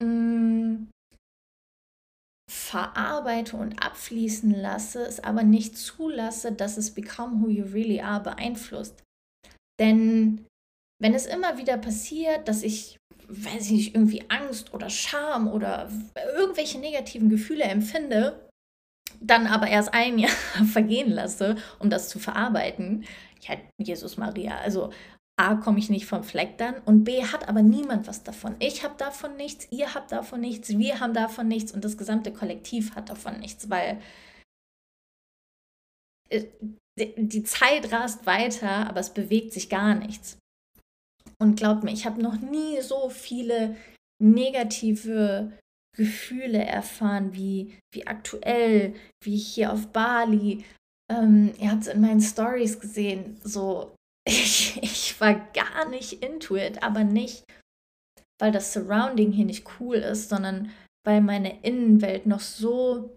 mh, 0.03 0.09
mm, 0.09 0.91
verarbeite 2.49 3.57
und 3.57 3.83
abfließen 3.83 4.51
lasse, 4.51 5.03
es 5.03 5.19
aber 5.21 5.43
nicht 5.43 5.77
zulasse, 5.77 6.53
dass 6.53 6.77
es 6.77 6.95
Become 6.95 7.41
Who 7.43 7.49
You 7.49 7.65
Really 7.65 8.01
Are 8.01 8.23
beeinflusst. 8.23 9.03
Denn 9.81 10.47
wenn 11.03 11.15
es 11.15 11.27
immer 11.27 11.59
wieder 11.59 11.77
passiert, 11.77 12.47
dass 12.47 12.63
ich 12.63 12.99
weiß 13.29 13.67
ich 13.67 13.71
nicht, 13.71 13.95
irgendwie 13.95 14.29
Angst 14.29 14.75
oder 14.75 14.91
Scham 14.91 15.49
oder 15.49 15.91
irgendwelche 16.37 16.79
negativen 16.79 17.29
Gefühle 17.29 17.65
empfinde, 17.65 18.49
dann 19.27 19.47
aber 19.47 19.69
erst 19.69 19.95
ein 19.95 20.19
Jahr 20.19 20.31
vergehen 20.73 21.11
lasse, 21.11 21.57
um 21.79 21.91
das 21.91 22.09
zu 22.09 22.19
verarbeiten. 22.19 23.05
Ja, 23.41 23.57
Jesus 23.79 24.17
Maria, 24.17 24.59
also 24.59 24.91
A, 25.37 25.57
komme 25.57 25.79
ich 25.81 25.91
nicht 25.91 26.07
vom 26.07 26.23
Fleck 26.23 26.59
dann 26.59 26.77
und 26.85 27.05
B, 27.05 27.25
hat 27.25 27.49
aber 27.49 27.63
niemand 27.63 28.07
was 28.07 28.23
davon. 28.23 28.55
Ich 28.61 28.85
habe 28.85 28.95
davon 28.97 29.37
nichts, 29.37 29.67
ihr 29.71 29.95
habt 29.95 30.13
davon 30.13 30.41
nichts, 30.41 30.79
wir 30.79 31.01
haben 31.01 31.13
davon 31.13 31.49
nichts 31.49 31.73
und 31.73 31.85
das 31.85 31.99
gesamte 31.99 32.33
Kollektiv 32.33 32.95
hat 32.95 33.11
davon 33.11 33.41
nichts, 33.41 33.69
weil 33.69 34.01
äh, 36.31 36.45
die 36.97 37.43
Zeit 37.43 37.91
rast 37.91 38.27
weiter, 38.27 38.89
aber 38.89 39.01
es 39.01 39.13
bewegt 39.13 39.53
sich 39.53 39.69
gar 39.69 39.97
nichts. 39.97 40.39
Und 41.41 41.57
glaubt 41.57 41.83
mir, 41.83 41.93
ich 41.93 42.07
habe 42.07 42.23
noch 42.23 42.41
nie 42.41 42.81
so 42.81 43.11
viele 43.11 43.77
negative 44.23 45.53
Gefühle 45.95 46.65
erfahren, 46.65 47.35
wie, 47.35 47.79
wie 47.93 48.07
aktuell, 48.07 48.95
wie 49.23 49.37
hier 49.37 49.73
auf 49.73 49.89
Bali. 49.89 50.65
Ähm, 51.11 51.53
ihr 51.59 51.71
habt 51.71 51.83
es 51.83 51.89
in 51.89 52.01
meinen 52.01 52.21
Stories 52.21 52.81
gesehen, 52.81 53.39
so 53.43 53.95
ich, 54.29 54.83
ich 54.83 55.21
war 55.21 55.35
gar 55.53 55.89
nicht 55.89 56.25
into 56.25 56.57
it, 56.57 56.83
aber 56.83 57.05
nicht, 57.05 57.45
weil 58.41 58.53
das 58.53 58.73
Surrounding 58.73 59.33
hier 59.33 59.45
nicht 59.45 59.67
cool 59.81 59.97
ist, 59.97 60.29
sondern 60.29 60.71
weil 61.07 61.21
meine 61.21 61.63
Innenwelt 61.63 62.27
noch 62.27 62.41
so 62.41 63.17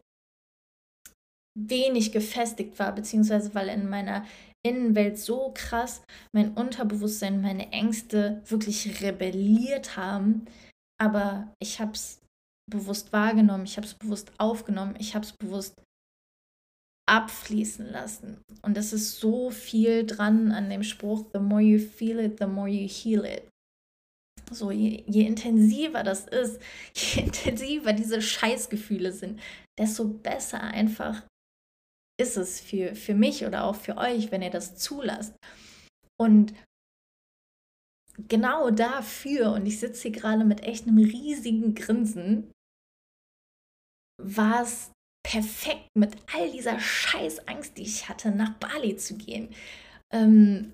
wenig 1.57 2.11
gefestigt 2.11 2.77
war, 2.77 2.93
beziehungsweise 2.93 3.55
weil 3.55 3.69
in 3.69 3.89
meiner 3.89 4.25
Innenwelt 4.65 5.17
so 5.17 5.51
krass 5.55 6.01
mein 6.33 6.53
Unterbewusstsein, 6.53 7.41
meine 7.41 7.71
Ängste 7.71 8.41
wirklich 8.45 9.01
rebelliert 9.01 9.97
haben. 9.97 10.45
Aber 10.99 11.53
ich 11.59 11.79
habe 11.79 11.93
es 11.93 12.19
bewusst 12.69 13.13
wahrgenommen, 13.13 13.65
ich 13.65 13.77
habe 13.77 13.87
es 13.87 13.93
bewusst 13.93 14.31
aufgenommen, 14.37 14.95
ich 14.99 15.15
habe 15.15 15.25
es 15.25 15.33
bewusst 15.33 15.73
abfließen 17.07 17.89
lassen. 17.89 18.41
Und 18.61 18.77
es 18.77 18.93
ist 18.93 19.19
so 19.19 19.49
viel 19.49 20.05
dran 20.05 20.51
an 20.51 20.69
dem 20.69 20.83
Spruch, 20.83 21.25
the 21.33 21.39
more 21.39 21.61
you 21.61 21.79
feel 21.79 22.19
it, 22.19 22.37
the 22.39 22.47
more 22.47 22.67
you 22.67 22.87
heal 22.87 23.23
it. 23.25 23.49
So, 24.51 24.71
je, 24.71 25.03
je 25.07 25.25
intensiver 25.25 26.03
das 26.03 26.27
ist, 26.27 26.61
je 26.95 27.23
intensiver 27.23 27.93
diese 27.93 28.21
Scheißgefühle 28.21 29.11
sind, 29.11 29.39
desto 29.77 30.05
besser 30.05 30.61
einfach 30.61 31.23
ist 32.19 32.37
es 32.37 32.59
für, 32.59 32.95
für 32.95 33.13
mich 33.13 33.45
oder 33.45 33.63
auch 33.63 33.75
für 33.75 33.97
euch, 33.97 34.31
wenn 34.31 34.41
ihr 34.41 34.49
das 34.49 34.75
zulasst. 34.75 35.35
Und 36.19 36.53
genau 38.27 38.71
dafür, 38.71 39.51
und 39.53 39.65
ich 39.65 39.79
sitze 39.79 40.03
hier 40.03 40.11
gerade 40.11 40.43
mit 40.43 40.63
echt 40.63 40.87
einem 40.87 40.97
riesigen 40.97 41.75
Grinsen, 41.75 42.51
war 44.21 44.63
es 44.63 44.91
perfekt 45.23 45.89
mit 45.95 46.15
all 46.33 46.49
dieser 46.51 46.79
Scheißangst, 46.79 47.77
die 47.77 47.83
ich 47.83 48.07
hatte, 48.07 48.31
nach 48.31 48.53
Bali 48.55 48.95
zu 48.95 49.17
gehen. 49.17 49.49
Ähm, 50.11 50.71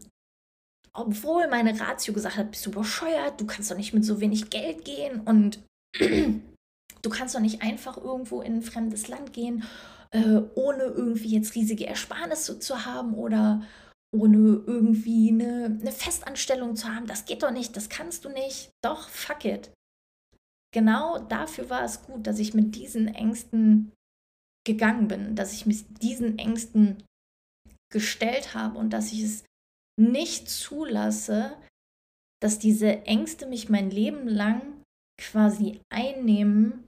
obwohl 0.93 1.47
meine 1.47 1.79
Ratio 1.79 2.13
gesagt 2.13 2.38
hat, 2.38 2.51
bist 2.51 2.65
du 2.65 2.71
bescheuert, 2.71 3.41
du 3.41 3.47
kannst 3.47 3.71
doch 3.71 3.77
nicht 3.77 3.93
mit 3.93 4.06
so 4.06 4.21
wenig 4.21 4.51
Geld 4.51 4.86
gehen 4.86 5.21
und 5.21 5.60
du 5.99 7.10
kannst 7.10 7.34
doch 7.34 7.39
nicht 7.39 7.63
einfach 7.63 7.97
irgendwo 7.97 8.41
in 8.41 8.58
ein 8.58 8.62
fremdes 8.62 9.08
Land 9.08 9.34
gehen, 9.34 9.63
äh, 10.12 10.41
ohne 10.53 10.84
irgendwie 10.84 11.29
jetzt 11.29 11.56
riesige 11.56 11.88
Ersparnisse 11.88 12.60
zu 12.60 12.86
haben 12.86 13.15
oder 13.15 13.63
ohne 14.13 14.62
irgendwie 14.67 15.32
eine, 15.32 15.79
eine 15.82 15.91
Festanstellung 15.91 16.75
zu 16.75 16.93
haben. 16.93 17.08
Das 17.08 17.25
geht 17.25 17.41
doch 17.41 17.51
nicht, 17.51 17.75
das 17.75 17.89
kannst 17.89 18.23
du 18.25 18.29
nicht. 18.29 18.69
Doch, 18.84 19.10
fuck 19.10 19.45
it. 19.45 19.71
Genau 20.73 21.19
dafür 21.19 21.69
war 21.69 21.83
es 21.83 22.03
gut, 22.03 22.25
dass 22.25 22.39
ich 22.39 22.53
mit 22.53 22.75
diesen 22.75 23.07
Ängsten 23.07 23.91
gegangen 24.65 25.07
bin, 25.07 25.36
dass 25.36 25.53
ich 25.53 25.65
mich 25.65 25.86
diesen 26.01 26.39
Ängsten 26.39 27.03
gestellt 27.91 28.55
habe 28.55 28.79
und 28.79 28.89
dass 28.89 29.12
ich 29.12 29.21
es 29.21 29.45
nicht 29.99 30.49
zulasse, 30.49 31.55
dass 32.41 32.57
diese 32.59 33.05
Ängste 33.05 33.45
mich 33.45 33.69
mein 33.69 33.91
Leben 33.91 34.27
lang 34.27 34.83
quasi 35.21 35.79
einnehmen 35.93 36.88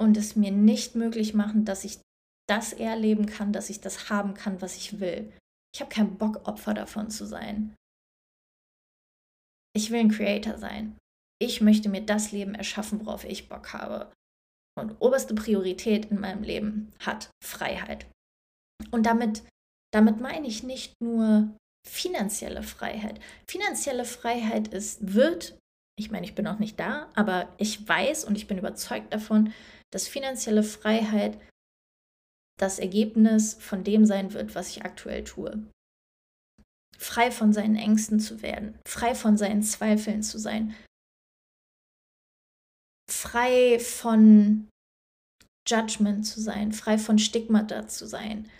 und 0.00 0.16
es 0.16 0.36
mir 0.36 0.52
nicht 0.52 0.94
möglich 0.94 1.34
machen, 1.34 1.64
dass 1.64 1.84
ich 1.84 1.98
das 2.48 2.72
erleben 2.72 3.26
kann, 3.26 3.52
dass 3.52 3.70
ich 3.70 3.80
das 3.80 4.10
haben 4.10 4.34
kann, 4.34 4.60
was 4.62 4.76
ich 4.76 5.00
will. 5.00 5.32
Ich 5.74 5.80
habe 5.80 5.90
keinen 5.90 6.16
Bock, 6.16 6.46
Opfer 6.46 6.74
davon 6.74 7.10
zu 7.10 7.26
sein. 7.26 7.74
Ich 9.74 9.90
will 9.90 10.00
ein 10.00 10.10
Creator 10.10 10.58
sein. 10.58 10.96
Ich 11.40 11.60
möchte 11.60 11.88
mir 11.88 12.00
das 12.00 12.32
Leben 12.32 12.54
erschaffen, 12.54 13.04
worauf 13.04 13.24
ich 13.24 13.48
Bock 13.48 13.72
habe 13.72 14.12
und 14.78 14.96
oberste 15.00 15.34
Priorität 15.34 16.06
in 16.06 16.20
meinem 16.20 16.42
Leben 16.42 16.92
hat 16.98 17.30
Freiheit. 17.42 18.06
Und 18.90 19.06
damit, 19.06 19.42
damit 19.92 20.20
meine 20.20 20.46
ich 20.46 20.62
nicht 20.62 20.94
nur 21.00 21.56
finanzielle 21.86 22.62
Freiheit. 22.62 23.20
Finanzielle 23.48 24.04
Freiheit 24.04 24.68
ist, 24.68 25.14
wird, 25.14 25.58
ich 25.98 26.10
meine, 26.10 26.26
ich 26.26 26.34
bin 26.34 26.44
noch 26.44 26.58
nicht 26.58 26.80
da, 26.80 27.10
aber 27.14 27.52
ich 27.58 27.86
weiß 27.86 28.24
und 28.24 28.36
ich 28.36 28.46
bin 28.46 28.58
überzeugt 28.58 29.12
davon, 29.12 29.52
dass 29.92 30.08
finanzielle 30.08 30.62
Freiheit 30.62 31.38
das 32.58 32.78
Ergebnis 32.78 33.54
von 33.54 33.84
dem 33.84 34.06
sein 34.06 34.32
wird, 34.32 34.54
was 34.54 34.70
ich 34.70 34.84
aktuell 34.84 35.24
tue. 35.24 35.62
Frei 36.98 37.30
von 37.30 37.52
seinen 37.52 37.76
Ängsten 37.76 38.20
zu 38.20 38.42
werden, 38.42 38.78
frei 38.86 39.14
von 39.14 39.36
seinen 39.36 39.62
Zweifeln 39.62 40.22
zu 40.22 40.38
sein, 40.38 40.74
frei 43.14 43.78
von 43.78 44.68
Judgment 45.66 46.26
zu 46.26 46.40
sein, 46.40 46.72
frei 46.72 46.98
von 46.98 47.18
Stigmata 47.18 47.86
zu 47.86 48.06
sein, 48.06 48.50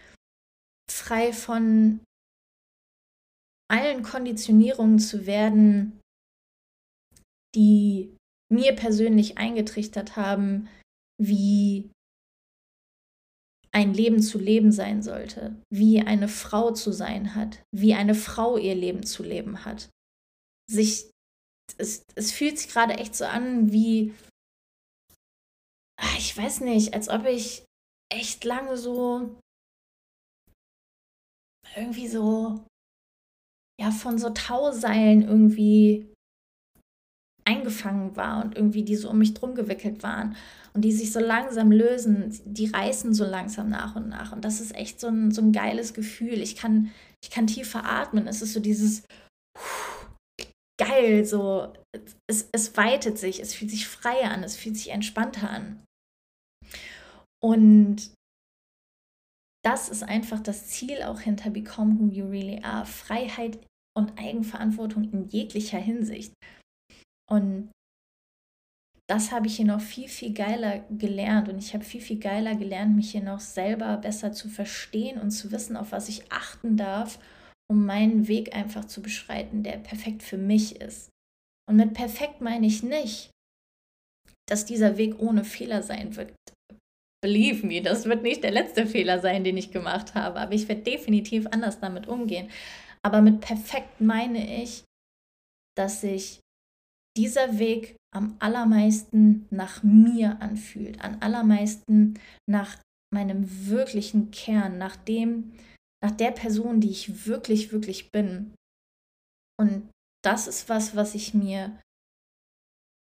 frei 0.90 1.32
von 1.32 2.00
allen 3.70 4.02
Konditionierungen 4.02 4.98
zu 4.98 5.26
werden, 5.26 6.00
die 7.54 8.16
mir 8.52 8.74
persönlich 8.74 9.38
eingetrichtert 9.38 10.16
haben, 10.16 10.68
wie 11.20 11.90
ein 13.72 13.92
Leben 13.92 14.22
zu 14.22 14.38
leben 14.38 14.70
sein 14.70 15.02
sollte, 15.02 15.56
wie 15.68 16.00
eine 16.00 16.28
Frau 16.28 16.70
zu 16.70 16.92
sein 16.92 17.34
hat, 17.34 17.62
wie 17.74 17.94
eine 17.94 18.14
Frau 18.14 18.56
ihr 18.56 18.74
Leben 18.74 19.04
zu 19.04 19.24
leben 19.24 19.64
hat. 19.64 19.88
Sich, 20.70 21.10
es, 21.76 22.04
es 22.14 22.30
fühlt 22.30 22.58
sich 22.58 22.68
gerade 22.68 22.94
echt 22.94 23.16
so 23.16 23.24
an, 23.24 23.72
wie 23.72 24.14
ich 26.18 26.36
weiß 26.36 26.60
nicht, 26.60 26.94
als 26.94 27.08
ob 27.08 27.24
ich 27.26 27.64
echt 28.12 28.44
lange 28.44 28.76
so 28.76 29.36
irgendwie 31.76 32.08
so 32.08 32.64
ja 33.80 33.90
von 33.90 34.18
so 34.18 34.30
Tauseilen 34.30 35.22
irgendwie 35.22 36.12
eingefangen 37.44 38.16
war 38.16 38.42
und 38.42 38.56
irgendwie 38.56 38.84
die 38.84 38.96
so 38.96 39.10
um 39.10 39.18
mich 39.18 39.34
drum 39.34 39.54
gewickelt 39.54 40.02
waren 40.02 40.36
und 40.72 40.82
die 40.82 40.92
sich 40.92 41.12
so 41.12 41.20
langsam 41.20 41.70
lösen, 41.70 42.38
die 42.44 42.66
reißen 42.66 43.12
so 43.12 43.24
langsam 43.24 43.68
nach 43.68 43.96
und 43.96 44.08
nach 44.08 44.32
und 44.32 44.44
das 44.44 44.60
ist 44.60 44.74
echt 44.74 44.98
so 45.00 45.08
ein, 45.08 45.30
so 45.30 45.42
ein 45.42 45.52
geiles 45.52 45.94
Gefühl. 45.94 46.40
Ich 46.40 46.56
kann, 46.56 46.90
ich 47.22 47.30
kann 47.30 47.46
tiefer 47.46 47.84
atmen. 47.84 48.26
Es 48.26 48.42
ist 48.42 48.54
so 48.54 48.60
dieses 48.60 49.04
geil, 50.78 51.24
so 51.24 51.72
es, 52.28 52.48
es 52.52 52.76
weitet 52.76 53.18
sich, 53.18 53.40
es 53.40 53.54
fühlt 53.54 53.70
sich 53.70 53.86
freier 53.86 54.30
an, 54.30 54.42
es 54.42 54.56
fühlt 54.56 54.76
sich 54.76 54.90
entspannter 54.90 55.50
an. 55.50 55.82
Und 57.44 58.14
das 59.62 59.90
ist 59.90 60.02
einfach 60.02 60.40
das 60.40 60.68
Ziel 60.68 61.02
auch 61.02 61.20
hinter 61.20 61.50
Become 61.50 61.98
Who 61.98 62.08
You 62.08 62.28
Really 62.28 62.62
Are. 62.62 62.86
Freiheit 62.86 63.58
und 63.94 64.18
Eigenverantwortung 64.18 65.12
in 65.12 65.28
jeglicher 65.28 65.78
Hinsicht. 65.78 66.32
Und 67.30 67.70
das 69.10 69.30
habe 69.30 69.46
ich 69.46 69.56
hier 69.56 69.66
noch 69.66 69.82
viel, 69.82 70.08
viel 70.08 70.32
geiler 70.32 70.78
gelernt. 70.88 71.50
Und 71.50 71.58
ich 71.58 71.74
habe 71.74 71.84
viel, 71.84 72.00
viel 72.00 72.18
geiler 72.18 72.54
gelernt, 72.54 72.96
mich 72.96 73.10
hier 73.10 73.22
noch 73.22 73.40
selber 73.40 73.98
besser 73.98 74.32
zu 74.32 74.48
verstehen 74.48 75.20
und 75.20 75.30
zu 75.30 75.52
wissen, 75.52 75.76
auf 75.76 75.92
was 75.92 76.08
ich 76.08 76.32
achten 76.32 76.78
darf, 76.78 77.18
um 77.70 77.84
meinen 77.84 78.26
Weg 78.26 78.56
einfach 78.56 78.86
zu 78.86 79.02
beschreiten, 79.02 79.62
der 79.62 79.76
perfekt 79.76 80.22
für 80.22 80.38
mich 80.38 80.80
ist. 80.80 81.10
Und 81.68 81.76
mit 81.76 81.92
perfekt 81.92 82.40
meine 82.40 82.66
ich 82.66 82.82
nicht, 82.82 83.30
dass 84.48 84.64
dieser 84.64 84.96
Weg 84.96 85.18
ohne 85.18 85.44
Fehler 85.44 85.82
sein 85.82 86.16
wird. 86.16 86.32
Believe 87.24 87.66
me, 87.66 87.80
das 87.80 88.04
wird 88.04 88.22
nicht 88.22 88.44
der 88.44 88.50
letzte 88.50 88.86
Fehler 88.86 89.18
sein, 89.18 89.44
den 89.44 89.56
ich 89.56 89.70
gemacht 89.70 90.14
habe, 90.14 90.40
aber 90.40 90.52
ich 90.52 90.68
werde 90.68 90.82
definitiv 90.82 91.46
anders 91.46 91.80
damit 91.80 92.06
umgehen. 92.06 92.50
Aber 93.02 93.22
mit 93.22 93.40
perfekt 93.40 93.98
meine 93.98 94.62
ich, 94.62 94.84
dass 95.74 96.02
sich 96.02 96.40
dieser 97.16 97.58
Weg 97.58 97.96
am 98.14 98.36
allermeisten 98.40 99.46
nach 99.48 99.82
mir 99.82 100.42
anfühlt, 100.42 101.02
am 101.02 101.16
allermeisten 101.20 102.18
nach 102.46 102.76
meinem 103.10 103.68
wirklichen 103.68 104.30
Kern, 104.30 104.76
nach 104.76 104.96
dem, 104.96 105.54
nach 106.04 106.10
der 106.10 106.30
Person, 106.30 106.82
die 106.82 106.90
ich 106.90 107.24
wirklich, 107.24 107.72
wirklich 107.72 108.10
bin. 108.12 108.52
Und 109.58 109.88
das 110.22 110.46
ist 110.46 110.68
was, 110.68 110.94
was 110.94 111.14
ich 111.14 111.32
mir 111.32 111.80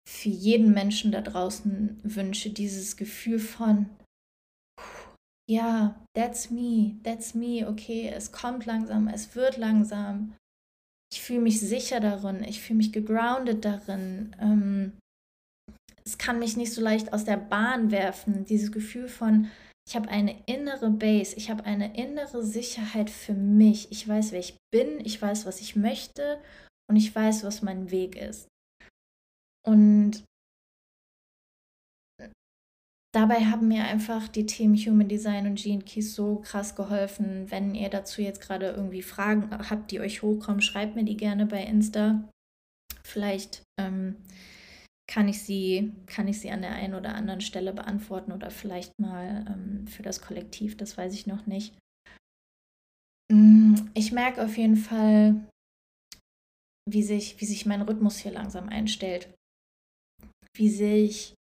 für 0.07 0.29
jeden 0.29 0.73
Menschen 0.73 1.11
da 1.11 1.19
draußen 1.19 1.99
wünsche, 2.03 2.51
dieses 2.51 2.95
Gefühl 2.95 3.39
von, 3.39 3.89
ja, 5.53 5.95
that's 6.15 6.49
me, 6.49 6.97
that's 7.03 7.33
me, 7.35 7.67
okay, 7.67 8.09
es 8.09 8.31
kommt 8.31 8.65
langsam, 8.65 9.07
es 9.07 9.35
wird 9.35 9.57
langsam. 9.57 10.35
ich 11.13 11.21
fühle 11.21 11.41
mich 11.41 11.59
sicher 11.59 11.99
darin, 11.99 12.43
ich 12.43 12.59
fühle 12.61 12.77
mich 12.77 12.91
gegroundet 12.91 13.63
darin. 13.65 14.35
Ähm, 14.39 14.93
es 16.03 16.17
kann 16.17 16.39
mich 16.39 16.57
nicht 16.57 16.73
so 16.73 16.81
leicht 16.81 17.13
aus 17.13 17.23
der 17.23 17.37
Bahn 17.37 17.91
werfen. 17.91 18.45
Dieses 18.45 18.71
Gefühl 18.71 19.07
von, 19.07 19.49
ich 19.87 19.95
habe 19.95 20.09
eine 20.09 20.43
innere 20.47 20.89
Base, 20.89 21.35
ich 21.35 21.51
habe 21.51 21.65
eine 21.65 21.95
innere 21.95 22.43
Sicherheit 22.43 23.11
für 23.11 23.33
mich. 23.33 23.91
Ich 23.91 24.07
weiß, 24.07 24.31
wer 24.31 24.39
ich 24.39 24.57
bin, 24.71 24.99
ich 25.05 25.21
weiß, 25.21 25.45
was 25.45 25.61
ich 25.61 25.75
möchte 25.75 26.41
und 26.89 26.95
ich 26.95 27.13
weiß, 27.13 27.43
was 27.43 27.61
mein 27.61 27.91
Weg 27.91 28.15
ist. 28.15 28.47
Und 29.65 30.23
dabei 33.13 33.45
haben 33.45 33.67
mir 33.67 33.83
einfach 33.85 34.27
die 34.27 34.45
Themen 34.45 34.75
Human 34.75 35.07
Design 35.07 35.47
und 35.47 35.55
Gene 35.55 35.83
Keys 35.83 36.15
so 36.15 36.37
krass 36.37 36.75
geholfen. 36.75 37.49
Wenn 37.49 37.75
ihr 37.75 37.89
dazu 37.89 38.21
jetzt 38.21 38.41
gerade 38.41 38.71
irgendwie 38.71 39.03
Fragen 39.03 39.49
habt, 39.69 39.91
die 39.91 39.99
euch 39.99 40.21
hochkommen, 40.21 40.61
schreibt 40.61 40.95
mir 40.95 41.05
die 41.05 41.17
gerne 41.17 41.45
bei 41.45 41.63
Insta. 41.63 42.27
Vielleicht 43.03 43.63
ähm, 43.79 44.15
kann 45.07 45.27
ich 45.27 45.43
sie, 45.43 45.93
kann 46.07 46.27
ich 46.27 46.39
sie 46.39 46.49
an 46.49 46.61
der 46.61 46.71
einen 46.71 46.95
oder 46.95 47.13
anderen 47.13 47.41
Stelle 47.41 47.73
beantworten 47.73 48.31
oder 48.31 48.49
vielleicht 48.49 48.97
mal 48.99 49.45
ähm, 49.47 49.87
für 49.87 50.01
das 50.01 50.21
Kollektiv, 50.21 50.75
das 50.77 50.97
weiß 50.97 51.13
ich 51.13 51.27
noch 51.27 51.45
nicht. 51.45 51.77
Mm, 53.31 53.75
ich 53.93 54.11
merke 54.11 54.43
auf 54.43 54.57
jeden 54.57 54.77
Fall, 54.77 55.35
wie 56.89 57.03
sich, 57.03 57.39
wie 57.39 57.45
sich 57.45 57.65
mein 57.65 57.81
Rhythmus 57.81 58.17
hier 58.17 58.31
langsam 58.31 58.69
einstellt. 58.69 59.33
Wie 60.55 60.69
sich 60.69 61.35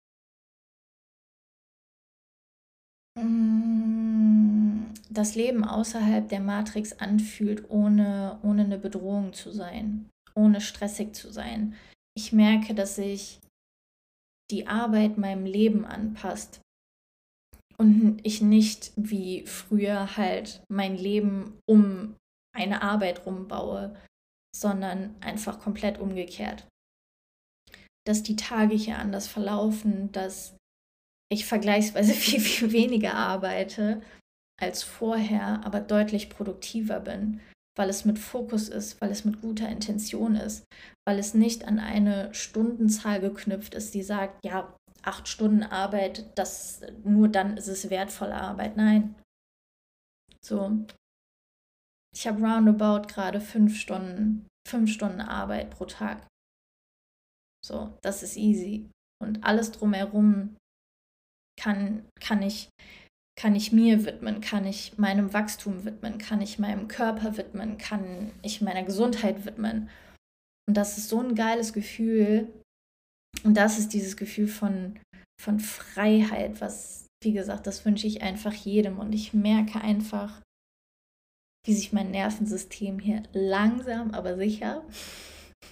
das 5.13 5.35
Leben 5.35 5.63
außerhalb 5.63 6.27
der 6.27 6.39
Matrix 6.39 6.93
anfühlt, 6.93 7.69
ohne, 7.69 8.39
ohne 8.43 8.63
eine 8.63 8.77
Bedrohung 8.77 9.33
zu 9.33 9.51
sein, 9.51 10.09
ohne 10.35 10.61
stressig 10.61 11.15
zu 11.15 11.31
sein. 11.31 11.75
Ich 12.17 12.33
merke, 12.33 12.73
dass 12.73 12.97
ich 12.97 13.39
die 14.51 14.67
Arbeit 14.67 15.17
meinem 15.17 15.45
Leben 15.45 15.85
anpasst 15.85 16.61
und 17.77 18.19
ich 18.23 18.41
nicht 18.41 18.91
wie 18.95 19.45
früher 19.45 20.17
halt 20.17 20.63
mein 20.67 20.95
Leben 20.95 21.59
um 21.67 22.15
eine 22.55 22.81
Arbeit 22.81 23.25
rumbaue, 23.25 23.95
sondern 24.55 25.15
einfach 25.21 25.59
komplett 25.59 25.99
umgekehrt. 25.99 26.67
Dass 28.05 28.21
die 28.21 28.35
Tage 28.35 28.75
hier 28.75 28.99
anders 28.99 29.27
verlaufen, 29.27 30.11
dass 30.11 30.55
ich 31.33 31.45
vergleichsweise 31.45 32.13
viel, 32.13 32.39
viel 32.39 32.71
weniger 32.71 33.15
arbeite 33.15 34.01
als 34.61 34.83
vorher, 34.83 35.65
aber 35.65 35.81
deutlich 35.81 36.29
produktiver 36.29 36.99
bin, 36.99 37.41
weil 37.77 37.89
es 37.89 38.05
mit 38.05 38.19
Fokus 38.19 38.69
ist, 38.69 39.01
weil 39.01 39.11
es 39.11 39.25
mit 39.25 39.41
guter 39.41 39.67
Intention 39.67 40.35
ist, 40.35 40.65
weil 41.07 41.19
es 41.19 41.33
nicht 41.33 41.65
an 41.65 41.79
eine 41.79 42.33
Stundenzahl 42.33 43.19
geknüpft 43.19 43.73
ist, 43.73 43.93
die 43.93 44.03
sagt, 44.03 44.45
ja, 44.45 44.75
acht 45.01 45.27
Stunden 45.27 45.63
Arbeit, 45.63 46.37
das 46.37 46.81
nur 47.03 47.27
dann 47.27 47.57
ist 47.57 47.67
es 47.67 47.89
wertvolle 47.89 48.35
Arbeit. 48.35 48.77
Nein. 48.77 49.15
So. 50.41 50.85
Ich 52.15 52.27
habe 52.27 52.41
roundabout 52.41 53.07
gerade 53.07 53.41
fünf 53.41 53.77
Stunden, 53.77 54.47
fünf 54.67 54.91
Stunden 54.91 55.21
Arbeit 55.21 55.71
pro 55.71 55.85
Tag. 55.85 56.27
So, 57.65 57.97
das 58.01 58.23
ist 58.23 58.37
easy. 58.37 58.89
Und 59.21 59.43
alles 59.43 59.71
drumherum 59.71 60.55
kann, 61.59 62.05
kann 62.19 62.41
ich 62.41 62.69
kann 63.35 63.55
ich 63.55 63.71
mir 63.71 64.05
widmen, 64.05 64.41
kann 64.41 64.65
ich 64.65 64.97
meinem 64.97 65.33
Wachstum 65.33 65.85
widmen, 65.85 66.17
kann 66.17 66.41
ich 66.41 66.59
meinem 66.59 66.87
Körper 66.87 67.37
widmen, 67.37 67.77
kann 67.77 68.31
ich 68.43 68.61
meiner 68.61 68.83
Gesundheit 68.83 69.45
widmen. 69.45 69.89
Und 70.67 70.77
das 70.77 70.97
ist 70.97 71.09
so 71.09 71.19
ein 71.19 71.35
geiles 71.35 71.73
Gefühl. 71.73 72.47
Und 73.43 73.55
das 73.55 73.79
ist 73.79 73.93
dieses 73.93 74.15
Gefühl 74.15 74.47
von, 74.47 74.99
von 75.41 75.59
Freiheit, 75.59 76.61
was, 76.61 77.07
wie 77.23 77.33
gesagt, 77.33 77.65
das 77.65 77.85
wünsche 77.85 78.07
ich 78.07 78.21
einfach 78.21 78.53
jedem. 78.53 78.99
Und 78.99 79.13
ich 79.13 79.33
merke 79.33 79.81
einfach, 79.81 80.41
wie 81.65 81.73
sich 81.73 81.91
mein 81.91 82.11
Nervensystem 82.11 82.99
hier 82.99 83.23
langsam, 83.33 84.11
aber 84.11 84.37
sicher 84.37 84.83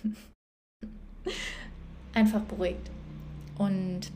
einfach 2.14 2.42
beruhigt. 2.42 2.90
Und 3.58 4.12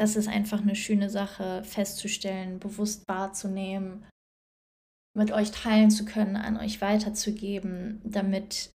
das 0.00 0.16
ist 0.16 0.28
einfach 0.28 0.62
eine 0.62 0.76
schöne 0.76 1.10
Sache 1.10 1.62
festzustellen, 1.62 2.58
bewusst 2.58 3.06
wahrzunehmen, 3.06 4.08
mit 5.14 5.30
euch 5.30 5.50
teilen 5.50 5.90
zu 5.90 6.06
können, 6.06 6.36
an 6.36 6.56
euch 6.56 6.80
weiterzugeben, 6.80 8.00
damit 8.02 8.70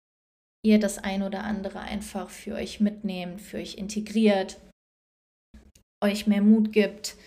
ihr 0.65 0.79
das 0.79 0.97
ein 0.97 1.21
oder 1.21 1.43
andere 1.43 1.79
einfach 1.79 2.31
für 2.31 2.55
euch 2.55 2.79
mitnehmt, 2.79 3.39
für 3.39 3.57
euch 3.57 3.75
integriert, 3.75 4.59
euch 6.03 6.25
mehr 6.25 6.41
Mut 6.41 6.73
gibt, 6.73 7.17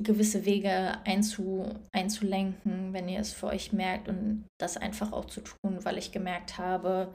gewisse 0.00 0.44
Wege 0.44 0.98
einzu, 1.04 1.72
einzulenken, 1.92 2.92
wenn 2.94 3.08
ihr 3.08 3.20
es 3.20 3.32
für 3.32 3.46
euch 3.46 3.72
merkt 3.72 4.08
und 4.08 4.44
das 4.60 4.76
einfach 4.76 5.12
auch 5.12 5.26
zu 5.26 5.40
tun, 5.40 5.84
weil 5.84 5.98
ich 5.98 6.10
gemerkt 6.10 6.58
habe, 6.58 7.14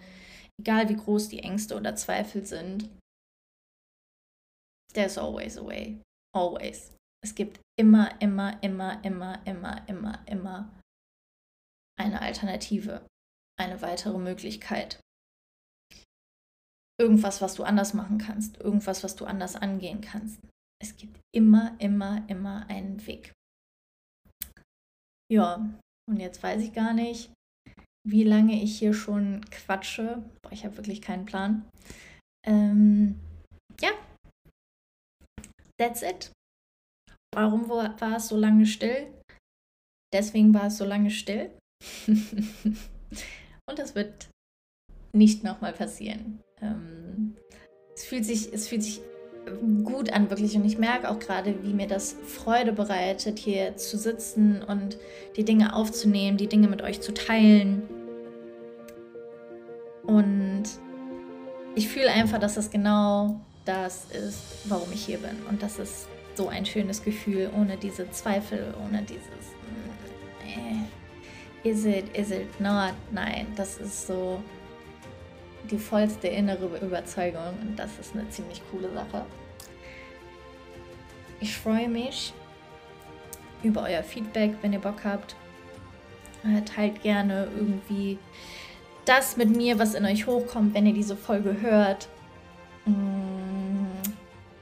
egal 0.62 0.88
wie 0.88 0.96
groß 0.96 1.28
die 1.28 1.40
Ängste 1.40 1.76
oder 1.76 1.98
Zweifel 1.98 2.46
sind, 2.46 2.88
there's 4.94 5.18
always 5.18 5.58
a 5.58 5.66
way. 5.66 6.02
Always. 6.34 6.92
Es 7.24 7.36
gibt 7.36 7.60
immer, 7.80 8.20
immer, 8.22 8.62
immer, 8.64 9.04
immer, 9.04 9.42
immer, 9.46 9.88
immer, 9.88 10.28
immer 10.28 10.72
eine 12.00 12.22
Alternative, 12.22 13.06
eine 13.60 13.82
weitere 13.82 14.18
Möglichkeit. 14.18 15.00
Irgendwas, 17.00 17.42
was 17.42 17.56
du 17.56 17.64
anders 17.64 17.94
machen 17.94 18.18
kannst, 18.18 18.58
irgendwas, 18.60 19.04
was 19.04 19.16
du 19.16 19.26
anders 19.26 19.56
angehen 19.56 20.02
kannst. 20.02 20.40
Es 20.82 20.96
gibt 20.98 21.20
immer, 21.34 21.76
immer, 21.80 22.28
immer 22.30 22.68
einen 22.70 23.06
Weg. 23.08 23.34
Ja, 25.32 25.74
und 26.10 26.20
jetzt 26.20 26.44
weiß 26.44 26.62
ich 26.62 26.74
gar 26.74 26.94
nicht, 26.94 27.32
wie 28.06 28.24
lange 28.24 28.62
ich 28.62 28.78
hier 28.78 28.94
schon 28.94 29.42
quatsche. 29.50 30.30
Boah, 30.42 30.52
ich 30.52 30.66
habe 30.66 30.78
wirklich 30.78 31.02
keinen 31.02 31.26
Plan. 31.26 31.68
Ähm, 32.46 33.20
ja, 33.82 33.92
That's 35.80 36.02
it. 36.02 36.32
Warum 37.34 37.68
war, 37.70 37.96
es 38.16 38.28
so 38.28 38.38
lange 38.38 38.66
still? 38.66 39.08
Deswegen 40.14 40.54
war 40.54 40.68
es 40.68 40.78
so 40.78 40.86
lange 40.86 41.10
still. 41.10 41.50
Und 42.08 43.80
das 43.80 43.96
wird 43.96 44.30
nicht 45.14 45.44
nochmal 45.44 45.74
passieren. 45.74 46.40
Ähm, 46.62 47.36
es, 47.96 48.06
fühlt 48.06 48.26
sich, 48.26 48.54
es 48.54 48.68
fühlt 48.68 48.84
sich 48.84 49.02
gut 49.84 50.12
an, 50.14 50.30
wirklich. 50.30 50.56
Und 50.56 50.66
ich 50.66 50.78
merke 50.78 51.10
auch 51.10 51.20
gerade, 51.20 51.64
wie 51.64 51.74
mir 51.74 51.88
das 51.88 52.16
Freude 52.26 52.72
bereitet, 52.72 53.40
hier 53.40 53.76
zu 53.76 53.98
sitzen 53.98 54.62
und 54.64 54.98
die 55.36 55.44
Dinge 55.44 55.76
aufzunehmen, 55.76 56.38
die 56.38 56.48
Dinge 56.48 56.68
mit 56.68 56.82
euch 56.82 57.02
zu 57.02 57.14
teilen. 57.14 57.84
Und 60.04 60.64
ich 61.76 61.88
fühle 61.90 62.12
einfach, 62.12 62.40
dass 62.40 62.56
das 62.56 62.70
genau 62.70 63.42
das 63.66 64.06
ist, 64.12 64.40
warum 64.66 64.92
ich 64.92 65.06
hier 65.06 65.20
bin. 65.20 65.42
Und 65.50 65.62
das 65.62 65.80
ist 65.80 66.08
so 66.36 66.48
ein 66.48 66.66
schönes 66.66 67.04
Gefühl, 67.04 67.50
ohne 67.56 67.78
diese 67.78 68.10
Zweifel, 68.12 68.74
ohne 68.84 69.04
dieses 69.04 69.24
äh, 70.46 71.70
is 71.70 71.86
it, 71.86 72.16
is 72.16 72.32
it 72.32 72.60
not? 72.60 72.94
Nein, 73.12 73.48
das 73.56 73.78
ist 73.78 74.08
so 74.08 74.42
die 75.70 75.78
vollste 75.78 76.28
innere 76.28 76.78
Überzeugung 76.80 77.58
und 77.62 77.78
das 77.78 77.92
ist 78.00 78.14
eine 78.14 78.28
ziemlich 78.30 78.62
coole 78.72 78.92
Sache. 78.94 79.26
Ich 81.40 81.56
freue 81.56 81.88
mich 81.88 82.34
über 83.64 83.84
euer 83.84 84.04
Feedback, 84.04 84.56
wenn 84.62 84.74
ihr 84.74 84.80
Bock 84.80 85.04
habt. 85.06 85.36
Äh, 86.44 86.62
teilt 86.64 87.02
gerne 87.02 87.48
irgendwie 87.56 88.18
das 89.06 89.38
mit 89.38 89.56
mir, 89.56 89.80
was 89.80 89.94
in 89.94 90.06
euch 90.06 90.28
hochkommt, 90.28 90.74
wenn 90.74 90.86
ihr 90.86 90.94
diese 90.94 91.16
Folge 91.16 91.62
hört. 91.62 92.10
Mm, 92.86 93.43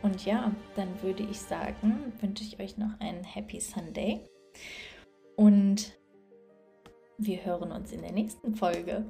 und 0.04 0.26
ja, 0.26 0.52
dann 0.76 1.02
würde 1.02 1.24
ich 1.24 1.40
sagen, 1.40 2.14
wünsche 2.22 2.44
ich 2.44 2.60
euch 2.60 2.78
noch 2.78 3.00
einen 3.00 3.24
Happy 3.24 3.60
Sunday. 3.60 4.24
Und 5.36 5.98
wir 7.18 7.46
hören 7.46 7.72
uns 7.72 7.92
in 7.92 8.02
der 8.02 8.12
nächsten 8.12 8.56
Folge. 8.56 9.06